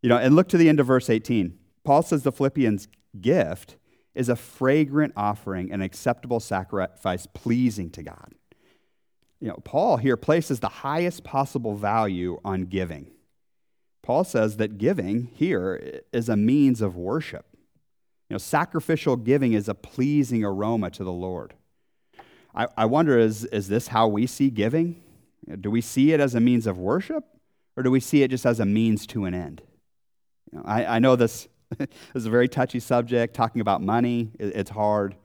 You 0.00 0.08
know, 0.08 0.16
and 0.16 0.36
look 0.36 0.48
to 0.50 0.58
the 0.58 0.68
end 0.68 0.80
of 0.80 0.86
verse 0.86 1.10
18. 1.10 1.58
Paul 1.82 2.02
says 2.02 2.22
the 2.22 2.32
Philippians' 2.32 2.88
gift 3.20 3.76
is 4.14 4.28
a 4.28 4.36
fragrant 4.36 5.12
offering, 5.16 5.72
an 5.72 5.82
acceptable 5.82 6.40
sacrifice 6.40 7.26
pleasing 7.34 7.90
to 7.90 8.02
God. 8.02 8.34
You 9.40 9.48
know, 9.48 9.60
Paul 9.64 9.96
here 9.96 10.16
places 10.16 10.60
the 10.60 10.68
highest 10.68 11.24
possible 11.24 11.74
value 11.74 12.40
on 12.44 12.66
giving. 12.66 13.10
Paul 14.02 14.24
says 14.24 14.58
that 14.58 14.78
giving 14.78 15.30
here 15.34 16.02
is 16.12 16.28
a 16.28 16.36
means 16.36 16.80
of 16.80 16.96
worship. 16.96 17.46
You 18.28 18.34
know, 18.34 18.38
sacrificial 18.38 19.16
giving 19.16 19.52
is 19.52 19.68
a 19.68 19.74
pleasing 19.74 20.44
aroma 20.44 20.90
to 20.90 21.04
the 21.04 21.12
Lord. 21.12 21.54
I, 22.54 22.68
I 22.76 22.84
wonder 22.86 23.18
is, 23.18 23.44
is 23.46 23.68
this 23.68 23.88
how 23.88 24.08
we 24.08 24.26
see 24.26 24.50
giving? 24.50 25.02
Do 25.60 25.70
we 25.70 25.80
see 25.80 26.12
it 26.12 26.20
as 26.20 26.34
a 26.34 26.40
means 26.40 26.66
of 26.66 26.78
worship, 26.78 27.24
or 27.76 27.82
do 27.82 27.90
we 27.90 28.00
see 28.00 28.22
it 28.22 28.28
just 28.28 28.46
as 28.46 28.60
a 28.60 28.64
means 28.64 29.06
to 29.08 29.26
an 29.26 29.34
end? 29.34 29.62
You 30.50 30.58
know, 30.58 30.64
I, 30.64 30.96
I 30.96 30.98
know 31.00 31.16
this, 31.16 31.48
this 31.78 31.88
is 32.14 32.26
a 32.26 32.30
very 32.30 32.48
touchy 32.48 32.80
subject, 32.80 33.34
talking 33.34 33.60
about 33.60 33.82
money, 33.82 34.30
it, 34.38 34.56
it's 34.56 34.70
hard. 34.70 35.16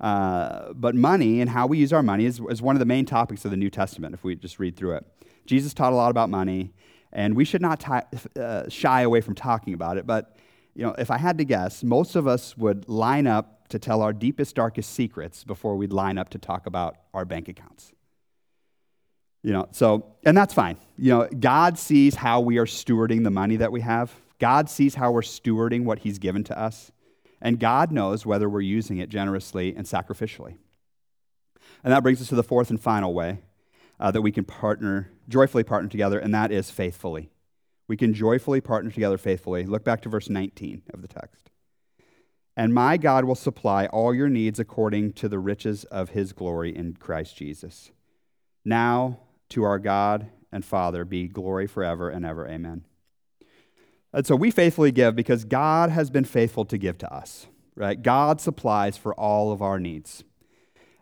Uh, 0.00 0.72
but 0.74 0.94
money 0.96 1.40
and 1.40 1.48
how 1.48 1.66
we 1.66 1.78
use 1.78 1.92
our 1.92 2.02
money 2.02 2.26
is, 2.26 2.40
is 2.50 2.60
one 2.60 2.74
of 2.74 2.80
the 2.80 2.86
main 2.86 3.06
topics 3.06 3.44
of 3.44 3.50
the 3.52 3.56
New 3.56 3.70
Testament, 3.70 4.14
if 4.14 4.24
we 4.24 4.34
just 4.34 4.58
read 4.58 4.76
through 4.76 4.96
it. 4.96 5.06
Jesus 5.46 5.72
taught 5.72 5.92
a 5.92 5.96
lot 5.96 6.10
about 6.10 6.28
money, 6.28 6.72
and 7.12 7.34
we 7.34 7.44
should 7.44 7.62
not 7.62 7.80
t- 7.80 8.40
uh, 8.40 8.68
shy 8.68 9.02
away 9.02 9.20
from 9.20 9.34
talking 9.34 9.74
about 9.74 9.96
it. 9.96 10.06
But 10.06 10.36
you 10.74 10.84
know, 10.84 10.94
if 10.98 11.10
I 11.10 11.18
had 11.18 11.38
to 11.38 11.44
guess, 11.44 11.82
most 11.82 12.16
of 12.16 12.26
us 12.26 12.56
would 12.56 12.88
line 12.88 13.26
up 13.26 13.68
to 13.68 13.78
tell 13.78 14.02
our 14.02 14.12
deepest, 14.12 14.54
darkest 14.54 14.92
secrets 14.92 15.44
before 15.44 15.76
we'd 15.76 15.92
line 15.92 16.18
up 16.18 16.30
to 16.30 16.38
talk 16.38 16.66
about 16.66 16.96
our 17.14 17.24
bank 17.24 17.48
accounts. 17.48 17.92
You 19.42 19.52
know, 19.52 19.68
so, 19.72 20.14
and 20.24 20.36
that's 20.36 20.54
fine. 20.54 20.76
You 20.96 21.10
know, 21.10 21.28
God 21.28 21.78
sees 21.78 22.14
how 22.14 22.40
we 22.40 22.58
are 22.58 22.66
stewarding 22.66 23.24
the 23.24 23.30
money 23.30 23.56
that 23.56 23.72
we 23.72 23.80
have. 23.80 24.14
God 24.38 24.70
sees 24.70 24.94
how 24.94 25.10
we're 25.10 25.22
stewarding 25.22 25.84
what 25.84 26.00
He's 26.00 26.18
given 26.18 26.44
to 26.44 26.58
us. 26.58 26.92
And 27.40 27.58
God 27.58 27.90
knows 27.90 28.24
whether 28.24 28.48
we're 28.48 28.60
using 28.60 28.98
it 28.98 29.08
generously 29.08 29.74
and 29.74 29.84
sacrificially. 29.84 30.56
And 31.82 31.92
that 31.92 32.02
brings 32.02 32.20
us 32.20 32.28
to 32.28 32.36
the 32.36 32.44
fourth 32.44 32.70
and 32.70 32.80
final 32.80 33.12
way 33.12 33.40
uh, 33.98 34.10
that 34.12 34.22
we 34.22 34.30
can 34.30 34.44
partner, 34.44 35.10
joyfully 35.28 35.64
partner 35.64 35.88
together, 35.88 36.18
and 36.18 36.32
that 36.34 36.52
is 36.52 36.70
faithfully. 36.70 37.30
We 37.88 37.96
can 37.96 38.14
joyfully 38.14 38.60
partner 38.60 38.90
together 38.90 39.18
faithfully. 39.18 39.64
Look 39.64 39.84
back 39.84 40.00
to 40.02 40.08
verse 40.08 40.30
19 40.30 40.82
of 40.94 41.02
the 41.02 41.08
text. 41.08 41.50
And 42.56 42.74
my 42.74 42.96
God 42.96 43.24
will 43.24 43.34
supply 43.34 43.86
all 43.86 44.14
your 44.14 44.28
needs 44.28 44.58
according 44.58 45.14
to 45.14 45.28
the 45.28 45.38
riches 45.38 45.84
of 45.84 46.10
his 46.10 46.32
glory 46.32 46.74
in 46.74 46.94
Christ 46.94 47.36
Jesus. 47.36 47.90
Now, 48.64 49.20
to 49.50 49.64
our 49.64 49.78
God 49.78 50.30
and 50.50 50.64
Father 50.64 51.04
be 51.04 51.28
glory 51.28 51.66
forever 51.66 52.10
and 52.10 52.24
ever. 52.24 52.46
Amen. 52.46 52.84
And 54.12 54.26
so 54.26 54.36
we 54.36 54.50
faithfully 54.50 54.92
give 54.92 55.16
because 55.16 55.44
God 55.44 55.90
has 55.90 56.10
been 56.10 56.24
faithful 56.24 56.66
to 56.66 56.76
give 56.76 56.98
to 56.98 57.12
us, 57.12 57.46
right? 57.74 58.00
God 58.00 58.40
supplies 58.40 58.98
for 58.98 59.14
all 59.14 59.50
of 59.50 59.62
our 59.62 59.80
needs. 59.80 60.24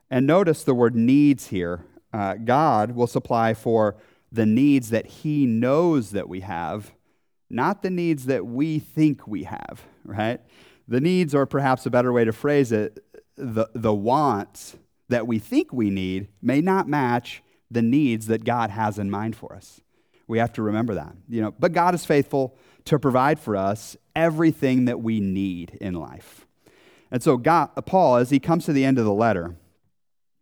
And 0.09 0.27
notice 0.27 0.63
the 0.63 0.75
word 0.75 0.95
needs 0.95 1.49
here 1.49 1.85
uh, 2.13 2.35
God 2.35 2.93
will 2.93 3.07
supply 3.07 3.55
for 3.55 3.97
the 4.33 4.47
needs 4.47 4.91
that 4.91 5.07
He 5.07 5.47
knows 5.47 6.11
that 6.11 6.29
we 6.29 6.41
have, 6.41 6.93
not 7.49 7.83
the 7.83 7.91
needs 7.91 8.27
that 8.27 8.47
we 8.47 8.79
think 8.79 9.27
we 9.27 9.45
have, 9.45 9.85
right? 10.05 10.41
The 10.87 11.01
needs, 11.01 11.35
or 11.35 11.47
perhaps 11.47 11.87
a 11.87 11.91
better 11.91 12.13
way 12.13 12.25
to 12.25 12.33
phrase 12.33 12.73
it, 12.73 13.05
the, 13.37 13.69
the 13.75 13.95
wants 13.95 14.77
that 15.09 15.27
we 15.27 15.39
think 15.39 15.73
we 15.73 15.91
need 15.91 16.29
may 16.41 16.61
not 16.61 16.89
match 16.89 17.43
the 17.71 17.83
needs 17.83 18.27
that 18.27 18.45
God 18.45 18.71
has 18.71 18.99
in 18.99 19.11
mind 19.11 19.37
for 19.37 19.55
us. 19.55 19.81
We 20.27 20.39
have 20.39 20.53
to 20.55 20.63
remember 20.63 20.95
that. 20.95 21.15
You 21.29 21.43
know, 21.43 21.55
but 21.59 21.73
God 21.73 21.95
is 21.95 22.05
faithful 22.05 22.57
to 22.85 22.99
provide 22.99 23.41
for 23.41 23.57
us 23.57 23.97
everything 24.15 24.85
that 24.85 25.01
we 25.01 25.21
need 25.21 25.77
in 25.81 25.95
life. 25.95 26.47
And 27.11 27.23
so 27.23 27.37
God, 27.37 27.71
Paul, 27.87 28.17
as 28.17 28.31
he 28.31 28.39
comes 28.39 28.65
to 28.67 28.73
the 28.73 28.85
end 28.85 28.99
of 28.99 29.05
the 29.05 29.13
letter, 29.13 29.57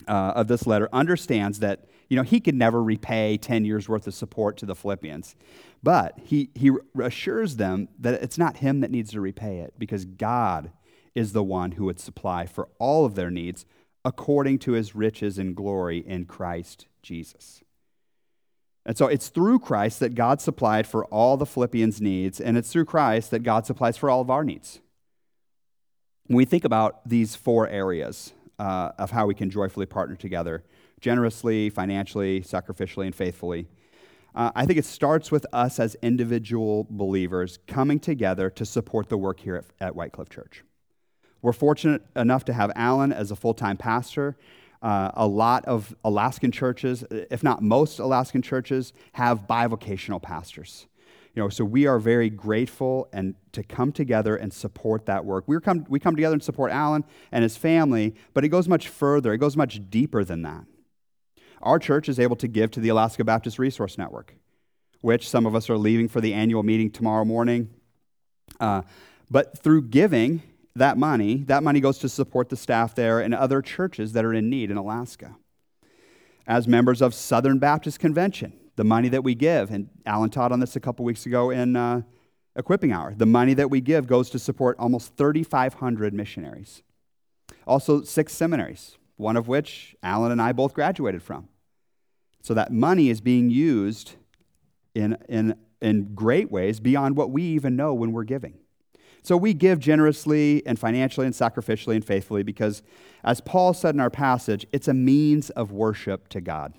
uh, 0.06 0.32
of 0.36 0.48
this 0.48 0.66
letter 0.66 0.88
understands 0.92 1.60
that 1.60 1.86
you 2.08 2.16
know 2.16 2.22
he 2.22 2.40
could 2.40 2.54
never 2.54 2.82
repay 2.82 3.36
10 3.36 3.64
years 3.64 3.88
worth 3.88 4.06
of 4.06 4.14
support 4.14 4.56
to 4.58 4.66
the 4.66 4.74
philippians. 4.74 5.36
But 5.82 6.18
he, 6.18 6.50
he 6.54 6.72
assures 7.00 7.56
them 7.56 7.88
that 8.00 8.20
it's 8.22 8.38
not 8.38 8.58
him 8.58 8.80
that 8.80 8.90
needs 8.90 9.12
to 9.12 9.20
repay 9.20 9.58
it 9.58 9.74
because 9.78 10.04
god 10.04 10.72
is 11.14 11.32
the 11.32 11.42
one 11.42 11.72
who 11.72 11.84
would 11.84 12.00
supply 12.00 12.46
for 12.46 12.68
all 12.78 13.04
of 13.04 13.14
their 13.14 13.30
needs 13.30 13.66
according 14.04 14.58
to 14.60 14.72
his 14.72 14.94
riches 14.94 15.38
and 15.38 15.54
glory 15.54 15.98
in 15.98 16.24
christ 16.24 16.86
jesus. 17.02 17.62
And 18.86 18.96
so 18.96 19.06
it's 19.06 19.28
through 19.28 19.58
christ 19.58 20.00
that 20.00 20.14
god 20.14 20.40
supplied 20.40 20.86
for 20.86 21.04
all 21.06 21.36
the 21.36 21.46
philippians 21.46 22.00
needs 22.00 22.40
and 22.40 22.56
it's 22.56 22.72
through 22.72 22.86
christ 22.86 23.30
that 23.30 23.42
god 23.42 23.66
supplies 23.66 23.96
for 23.96 24.08
all 24.08 24.22
of 24.22 24.30
our 24.30 24.44
needs. 24.44 24.80
When 26.26 26.36
we 26.36 26.44
think 26.44 26.64
about 26.64 27.08
these 27.08 27.36
four 27.36 27.68
areas 27.68 28.32
uh, 28.58 28.90
of 28.98 29.10
how 29.10 29.26
we 29.26 29.34
can 29.34 29.50
joyfully 29.50 29.86
partner 29.86 30.16
together 30.16 30.64
generously, 31.00 31.70
financially, 31.70 32.40
sacrificially, 32.40 33.06
and 33.06 33.14
faithfully. 33.14 33.66
Uh, 34.34 34.52
I 34.54 34.66
think 34.66 34.78
it 34.78 34.84
starts 34.84 35.32
with 35.32 35.46
us 35.52 35.80
as 35.80 35.96
individual 36.02 36.86
believers 36.90 37.58
coming 37.66 37.98
together 37.98 38.50
to 38.50 38.64
support 38.64 39.08
the 39.08 39.16
work 39.16 39.40
here 39.40 39.56
at, 39.56 39.64
at 39.80 39.96
White 39.96 40.12
Cliff 40.12 40.28
Church. 40.28 40.62
We're 41.42 41.52
fortunate 41.52 42.02
enough 42.16 42.44
to 42.46 42.52
have 42.52 42.70
Alan 42.74 43.12
as 43.12 43.30
a 43.30 43.36
full 43.36 43.54
time 43.54 43.76
pastor. 43.76 44.36
Uh, 44.80 45.10
a 45.14 45.26
lot 45.26 45.64
of 45.64 45.94
Alaskan 46.04 46.52
churches, 46.52 47.04
if 47.10 47.42
not 47.42 47.62
most 47.62 47.98
Alaskan 47.98 48.42
churches, 48.42 48.92
have 49.12 49.46
bivocational 49.48 50.22
pastors. 50.22 50.86
You 51.34 51.42
know, 51.42 51.48
so 51.48 51.64
we 51.64 51.86
are 51.86 51.98
very 51.98 52.30
grateful 52.30 53.08
and 53.12 53.34
to 53.52 53.62
come 53.62 53.92
together 53.92 54.36
and 54.36 54.52
support 54.52 55.06
that 55.06 55.24
work. 55.24 55.44
we 55.46 55.60
come, 55.60 55.84
we 55.88 56.00
come 56.00 56.16
together 56.16 56.34
and 56.34 56.42
support 56.42 56.72
Alan 56.72 57.04
and 57.32 57.42
his 57.42 57.56
family, 57.56 58.14
but 58.34 58.44
it 58.44 58.48
goes 58.48 58.68
much 58.68 58.88
further. 58.88 59.32
It 59.32 59.38
goes 59.38 59.56
much 59.56 59.80
deeper 59.90 60.24
than 60.24 60.42
that. 60.42 60.64
Our 61.62 61.78
church 61.78 62.08
is 62.08 62.18
able 62.18 62.36
to 62.36 62.48
give 62.48 62.70
to 62.72 62.80
the 62.80 62.88
Alaska 62.88 63.24
Baptist 63.24 63.58
Resource 63.58 63.98
Network, 63.98 64.34
which 65.00 65.28
some 65.28 65.46
of 65.46 65.54
us 65.54 65.68
are 65.68 65.78
leaving 65.78 66.08
for 66.08 66.20
the 66.20 66.34
annual 66.34 66.62
meeting 66.62 66.90
tomorrow 66.90 67.24
morning. 67.24 67.70
Uh, 68.60 68.82
but 69.30 69.58
through 69.58 69.82
giving 69.82 70.42
that 70.74 70.96
money, 70.96 71.36
that 71.44 71.62
money 71.62 71.80
goes 71.80 71.98
to 71.98 72.08
support 72.08 72.48
the 72.48 72.56
staff 72.56 72.94
there 72.94 73.20
and 73.20 73.34
other 73.34 73.60
churches 73.60 74.12
that 74.12 74.24
are 74.24 74.32
in 74.32 74.48
need 74.48 74.70
in 74.70 74.76
Alaska. 74.76 75.36
As 76.46 76.66
members 76.66 77.02
of 77.02 77.14
Southern 77.14 77.58
Baptist 77.58 78.00
Convention, 78.00 78.58
the 78.76 78.84
money 78.84 79.08
that 79.08 79.22
we 79.22 79.34
give, 79.34 79.70
and 79.70 79.88
Alan 80.06 80.30
taught 80.30 80.52
on 80.52 80.60
this 80.60 80.76
a 80.76 80.80
couple 80.80 81.04
weeks 81.04 81.26
ago 81.26 81.50
in 81.50 81.76
uh, 81.76 82.02
Equipping 82.56 82.92
Hour, 82.92 83.12
the 83.14 83.26
money 83.26 83.52
that 83.54 83.70
we 83.70 83.80
give 83.80 84.06
goes 84.06 84.30
to 84.30 84.38
support 84.38 84.76
almost 84.78 85.16
3,500 85.16 86.14
missionaries. 86.14 86.82
Also, 87.66 88.02
six 88.02 88.32
seminaries, 88.32 88.96
one 89.18 89.36
of 89.36 89.46
which 89.48 89.94
Alan 90.02 90.32
and 90.32 90.40
I 90.40 90.52
both 90.52 90.72
graduated 90.72 91.22
from. 91.22 91.48
So 92.42 92.54
that 92.54 92.72
money 92.72 93.10
is 93.10 93.20
being 93.20 93.50
used 93.50 94.12
in, 94.94 95.18
in, 95.28 95.56
in 95.82 96.14
great 96.14 96.50
ways 96.50 96.80
beyond 96.80 97.16
what 97.16 97.30
we 97.30 97.42
even 97.42 97.76
know 97.76 97.92
when 97.92 98.12
we're 98.12 98.24
giving. 98.24 98.54
So 99.22 99.36
we 99.36 99.52
give 99.52 99.80
generously 99.80 100.64
and 100.64 100.78
financially 100.78 101.26
and 101.26 101.34
sacrificially 101.34 101.96
and 101.96 102.04
faithfully 102.04 102.42
because, 102.42 102.82
as 103.24 103.40
Paul 103.40 103.74
said 103.74 103.94
in 103.94 104.00
our 104.00 104.08
passage, 104.08 104.64
it's 104.72 104.88
a 104.88 104.94
means 104.94 105.50
of 105.50 105.72
worship 105.72 106.28
to 106.28 106.40
God. 106.40 106.72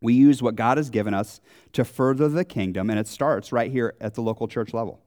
We 0.00 0.14
use 0.14 0.42
what 0.42 0.56
God 0.56 0.76
has 0.76 0.90
given 0.90 1.14
us 1.14 1.40
to 1.72 1.84
further 1.84 2.28
the 2.28 2.44
kingdom, 2.44 2.90
and 2.90 2.98
it 2.98 3.08
starts 3.08 3.50
right 3.50 3.70
here 3.70 3.94
at 4.00 4.14
the 4.14 4.20
local 4.20 4.46
church 4.46 4.74
level. 4.74 5.01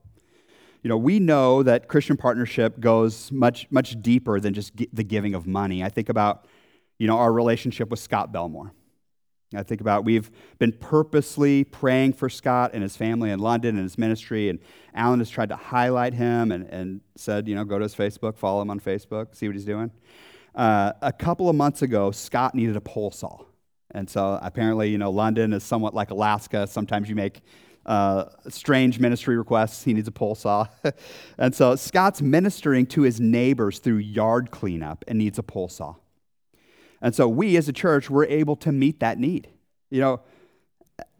You 0.86 0.90
know, 0.90 0.98
we 0.98 1.18
know 1.18 1.64
that 1.64 1.88
Christian 1.88 2.16
partnership 2.16 2.78
goes 2.78 3.32
much, 3.32 3.66
much 3.72 4.00
deeper 4.00 4.38
than 4.38 4.54
just 4.54 4.70
the 4.92 5.02
giving 5.02 5.34
of 5.34 5.44
money. 5.44 5.82
I 5.82 5.88
think 5.88 6.08
about, 6.08 6.46
you 6.96 7.08
know, 7.08 7.18
our 7.18 7.32
relationship 7.32 7.90
with 7.90 7.98
Scott 7.98 8.30
Belmore. 8.30 8.72
I 9.52 9.64
think 9.64 9.80
about 9.80 10.04
we've 10.04 10.30
been 10.60 10.70
purposely 10.70 11.64
praying 11.64 12.12
for 12.12 12.28
Scott 12.28 12.70
and 12.72 12.84
his 12.84 12.96
family 12.96 13.32
in 13.32 13.40
London 13.40 13.74
and 13.74 13.82
his 13.82 13.98
ministry, 13.98 14.48
and 14.48 14.60
Alan 14.94 15.18
has 15.18 15.28
tried 15.28 15.48
to 15.48 15.56
highlight 15.56 16.14
him 16.14 16.52
and, 16.52 16.68
and 16.68 17.00
said, 17.16 17.48
you 17.48 17.56
know, 17.56 17.64
go 17.64 17.80
to 17.80 17.82
his 17.82 17.96
Facebook, 17.96 18.36
follow 18.36 18.62
him 18.62 18.70
on 18.70 18.78
Facebook, 18.78 19.34
see 19.34 19.48
what 19.48 19.56
he's 19.56 19.64
doing. 19.64 19.90
Uh, 20.54 20.92
a 21.02 21.12
couple 21.12 21.48
of 21.48 21.56
months 21.56 21.82
ago, 21.82 22.12
Scott 22.12 22.54
needed 22.54 22.76
a 22.76 22.80
pole 22.80 23.10
saw. 23.10 23.40
And 23.90 24.08
so 24.08 24.38
apparently, 24.40 24.90
you 24.90 24.98
know, 24.98 25.10
London 25.10 25.52
is 25.52 25.64
somewhat 25.64 25.94
like 25.94 26.12
Alaska. 26.12 26.68
Sometimes 26.68 27.08
you 27.08 27.16
make 27.16 27.40
uh, 27.86 28.24
strange 28.48 28.98
ministry 28.98 29.36
requests. 29.38 29.84
He 29.84 29.94
needs 29.94 30.08
a 30.08 30.12
pole 30.12 30.34
saw. 30.34 30.66
and 31.38 31.54
so 31.54 31.76
Scott's 31.76 32.20
ministering 32.20 32.84
to 32.86 33.02
his 33.02 33.20
neighbors 33.20 33.78
through 33.78 33.98
yard 33.98 34.50
cleanup 34.50 35.04
and 35.08 35.18
needs 35.18 35.38
a 35.38 35.42
pole 35.42 35.68
saw. 35.68 35.94
And 37.00 37.14
so 37.14 37.28
we 37.28 37.56
as 37.56 37.68
a 37.68 37.72
church, 37.72 38.10
we're 38.10 38.26
able 38.26 38.56
to 38.56 38.72
meet 38.72 39.00
that 39.00 39.18
need. 39.18 39.48
You 39.90 40.00
know, 40.00 40.20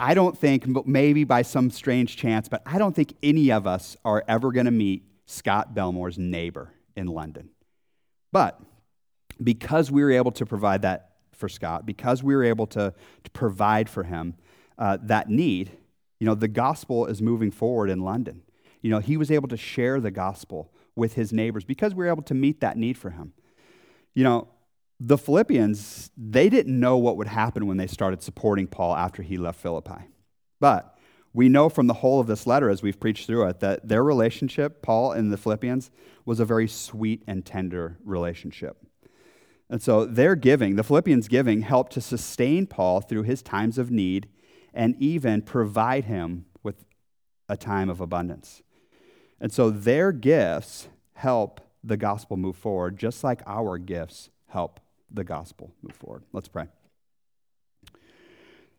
I 0.01 0.15
don't 0.15 0.37
think, 0.37 0.87
maybe 0.87 1.25
by 1.25 1.43
some 1.43 1.71
strange 1.71 2.17
chance, 2.17 2.49
but 2.49 2.63
I 2.67 2.79
don't 2.79 2.97
think 2.97 3.15
any 3.23 3.53
of 3.53 3.67
us 3.67 3.97
are 4.05 4.25
ever 4.27 4.51
going 4.51 4.67
to 4.67 4.73
meet 4.73 5.05
Scott 5.27 5.75
Belmore's 5.75 6.19
neighbor 6.19 6.73
in 6.97 7.07
London. 7.07 7.51
But 8.33 8.61
because 9.43 9.91
we 9.91 10.03
were 10.03 10.13
able 10.13 10.33
to 10.33 10.47
provide 10.47 10.83
that 10.83 11.11
for 11.33 11.49
Scott, 11.49 11.87
because 11.87 12.23
we 12.23 12.35
were 12.35 12.45
able 12.45 12.67
to, 12.69 12.95
to 13.25 13.31
provide 13.31 13.89
for 13.89 14.03
him 14.03 14.35
uh, 14.79 14.99
that 15.03 15.29
need, 15.29 15.71
you 16.19 16.27
know, 16.27 16.35
the 16.35 16.49
gospel 16.49 17.07
is 17.07 17.21
moving 17.21 17.51
forward 17.51 17.91
in 17.91 18.01
London. 18.01 18.43
You 18.83 18.91
know, 18.91 18.99
he 19.01 19.17
was 19.17 19.31
able 19.31 19.49
to 19.49 19.57
share 19.57 20.01
the 20.01 20.11
gospel 20.11 20.73
with 20.95 21.15
his 21.15 21.33
neighbors 21.33 21.65
because 21.65 21.95
we 21.95 22.05
were 22.05 22.11
able 22.11 22.23
to 22.23 22.35
meet 22.35 22.61
that 22.61 22.77
need 22.77 22.97
for 22.97 23.11
him. 23.11 23.33
You 24.15 24.25
know, 24.25 24.49
the 24.99 25.19
Philippians, 25.19 26.11
they 26.17 26.49
didn't 26.49 26.79
know 26.79 26.97
what 26.97 27.17
would 27.19 27.27
happen 27.27 27.67
when 27.67 27.77
they 27.77 27.87
started 27.87 28.23
supporting 28.23 28.67
Paul 28.67 28.97
after 28.97 29.23
he 29.23 29.37
left 29.37 29.61
Philippi. 29.61 30.09
But 30.59 30.97
we 31.35 31.51
know 31.51 31.69
from 31.69 31.87
the 31.87 31.95
whole 31.95 32.19
of 32.19 32.27
this 32.27 32.47
letter, 32.47 32.71
as 32.71 32.83
we've 32.83 32.99
preached 32.99 33.27
through 33.27 33.47
it, 33.49 33.61
that 33.61 33.87
their 33.87 34.03
relationship, 34.03 34.81
Paul 34.81 35.13
and 35.13 35.31
the 35.31 35.37
Philippians, 35.37 35.91
was 36.25 36.41
a 36.41 36.47
very 36.47 36.67
sweet 36.67 37.23
and 37.27 37.45
tender 37.45 37.99
relationship. 38.05 38.79
And 39.69 39.83
so 39.83 40.07
their 40.07 40.35
giving, 40.35 40.77
the 40.77 40.85
Philippians' 40.85 41.29
giving, 41.29 41.61
helped 41.61 41.93
to 41.93 42.01
sustain 42.01 42.67
Paul 42.67 43.03
through 43.03 43.25
his 43.25 43.43
times 43.43 43.77
of 43.77 43.91
need 43.91 44.29
and 44.77 44.95
even 45.01 45.43
provide 45.43 46.05
him 46.05 46.45
with 46.63 46.85
a 47.49 47.57
time 47.57 47.89
of 47.89 48.01
abundance. 48.01 48.63
And 49.41 49.53
so 49.53 49.71
their 49.71 50.13
gifts 50.13 50.89
help 51.15 51.61
the 51.83 51.97
gospel 51.97 52.37
move 52.37 52.57
forward, 52.57 52.99
just 52.99 53.25
like 53.25 53.43
our 53.47 53.79
gifts 53.79 54.31
help 54.49 54.81
the 55.11 55.25
gospel 55.25 55.73
move 55.83 55.97
forward. 55.97 56.25
Let's 56.33 56.49
pray. 56.49 56.67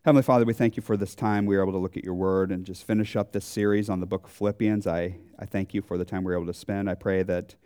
Heavenly 0.04 0.22
Father, 0.22 0.44
we 0.44 0.54
thank 0.54 0.76
you 0.76 0.82
for 0.82 0.96
this 0.96 1.14
time 1.14 1.44
we 1.44 1.56
were 1.56 1.62
able 1.62 1.72
to 1.72 1.78
look 1.78 1.96
at 1.96 2.04
your 2.04 2.14
word 2.14 2.52
and 2.52 2.64
just 2.64 2.84
finish 2.84 3.16
up 3.16 3.32
this 3.32 3.44
series 3.44 3.90
on 3.90 4.00
the 4.00 4.06
book 4.06 4.24
of 4.24 4.30
Philippians. 4.30 4.86
I, 4.86 5.16
I 5.38 5.44
thank 5.44 5.74
you 5.74 5.82
for 5.82 5.98
the 5.98 6.04
time 6.04 6.22
we 6.22 6.32
were 6.32 6.38
able 6.38 6.46
to 6.52 6.58
spend. 6.58 6.88
I 6.88 6.94
pray 6.94 7.22
that 7.24 7.56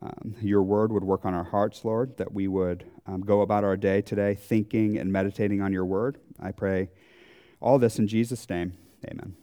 um, 0.00 0.36
your 0.40 0.62
word 0.62 0.92
would 0.92 1.04
work 1.04 1.24
on 1.24 1.34
our 1.34 1.44
hearts, 1.44 1.84
Lord, 1.84 2.16
that 2.18 2.32
we 2.32 2.48
would 2.48 2.84
um, 3.06 3.22
go 3.22 3.40
about 3.40 3.64
our 3.64 3.76
day 3.76 4.00
today 4.00 4.34
thinking 4.34 4.96
and 4.96 5.12
meditating 5.12 5.60
on 5.60 5.72
your 5.72 5.84
word. 5.84 6.18
I 6.40 6.52
pray 6.52 6.90
all 7.66 7.80
this 7.80 7.98
in 7.98 8.06
Jesus' 8.06 8.48
name. 8.48 8.74
Amen. 9.10 9.34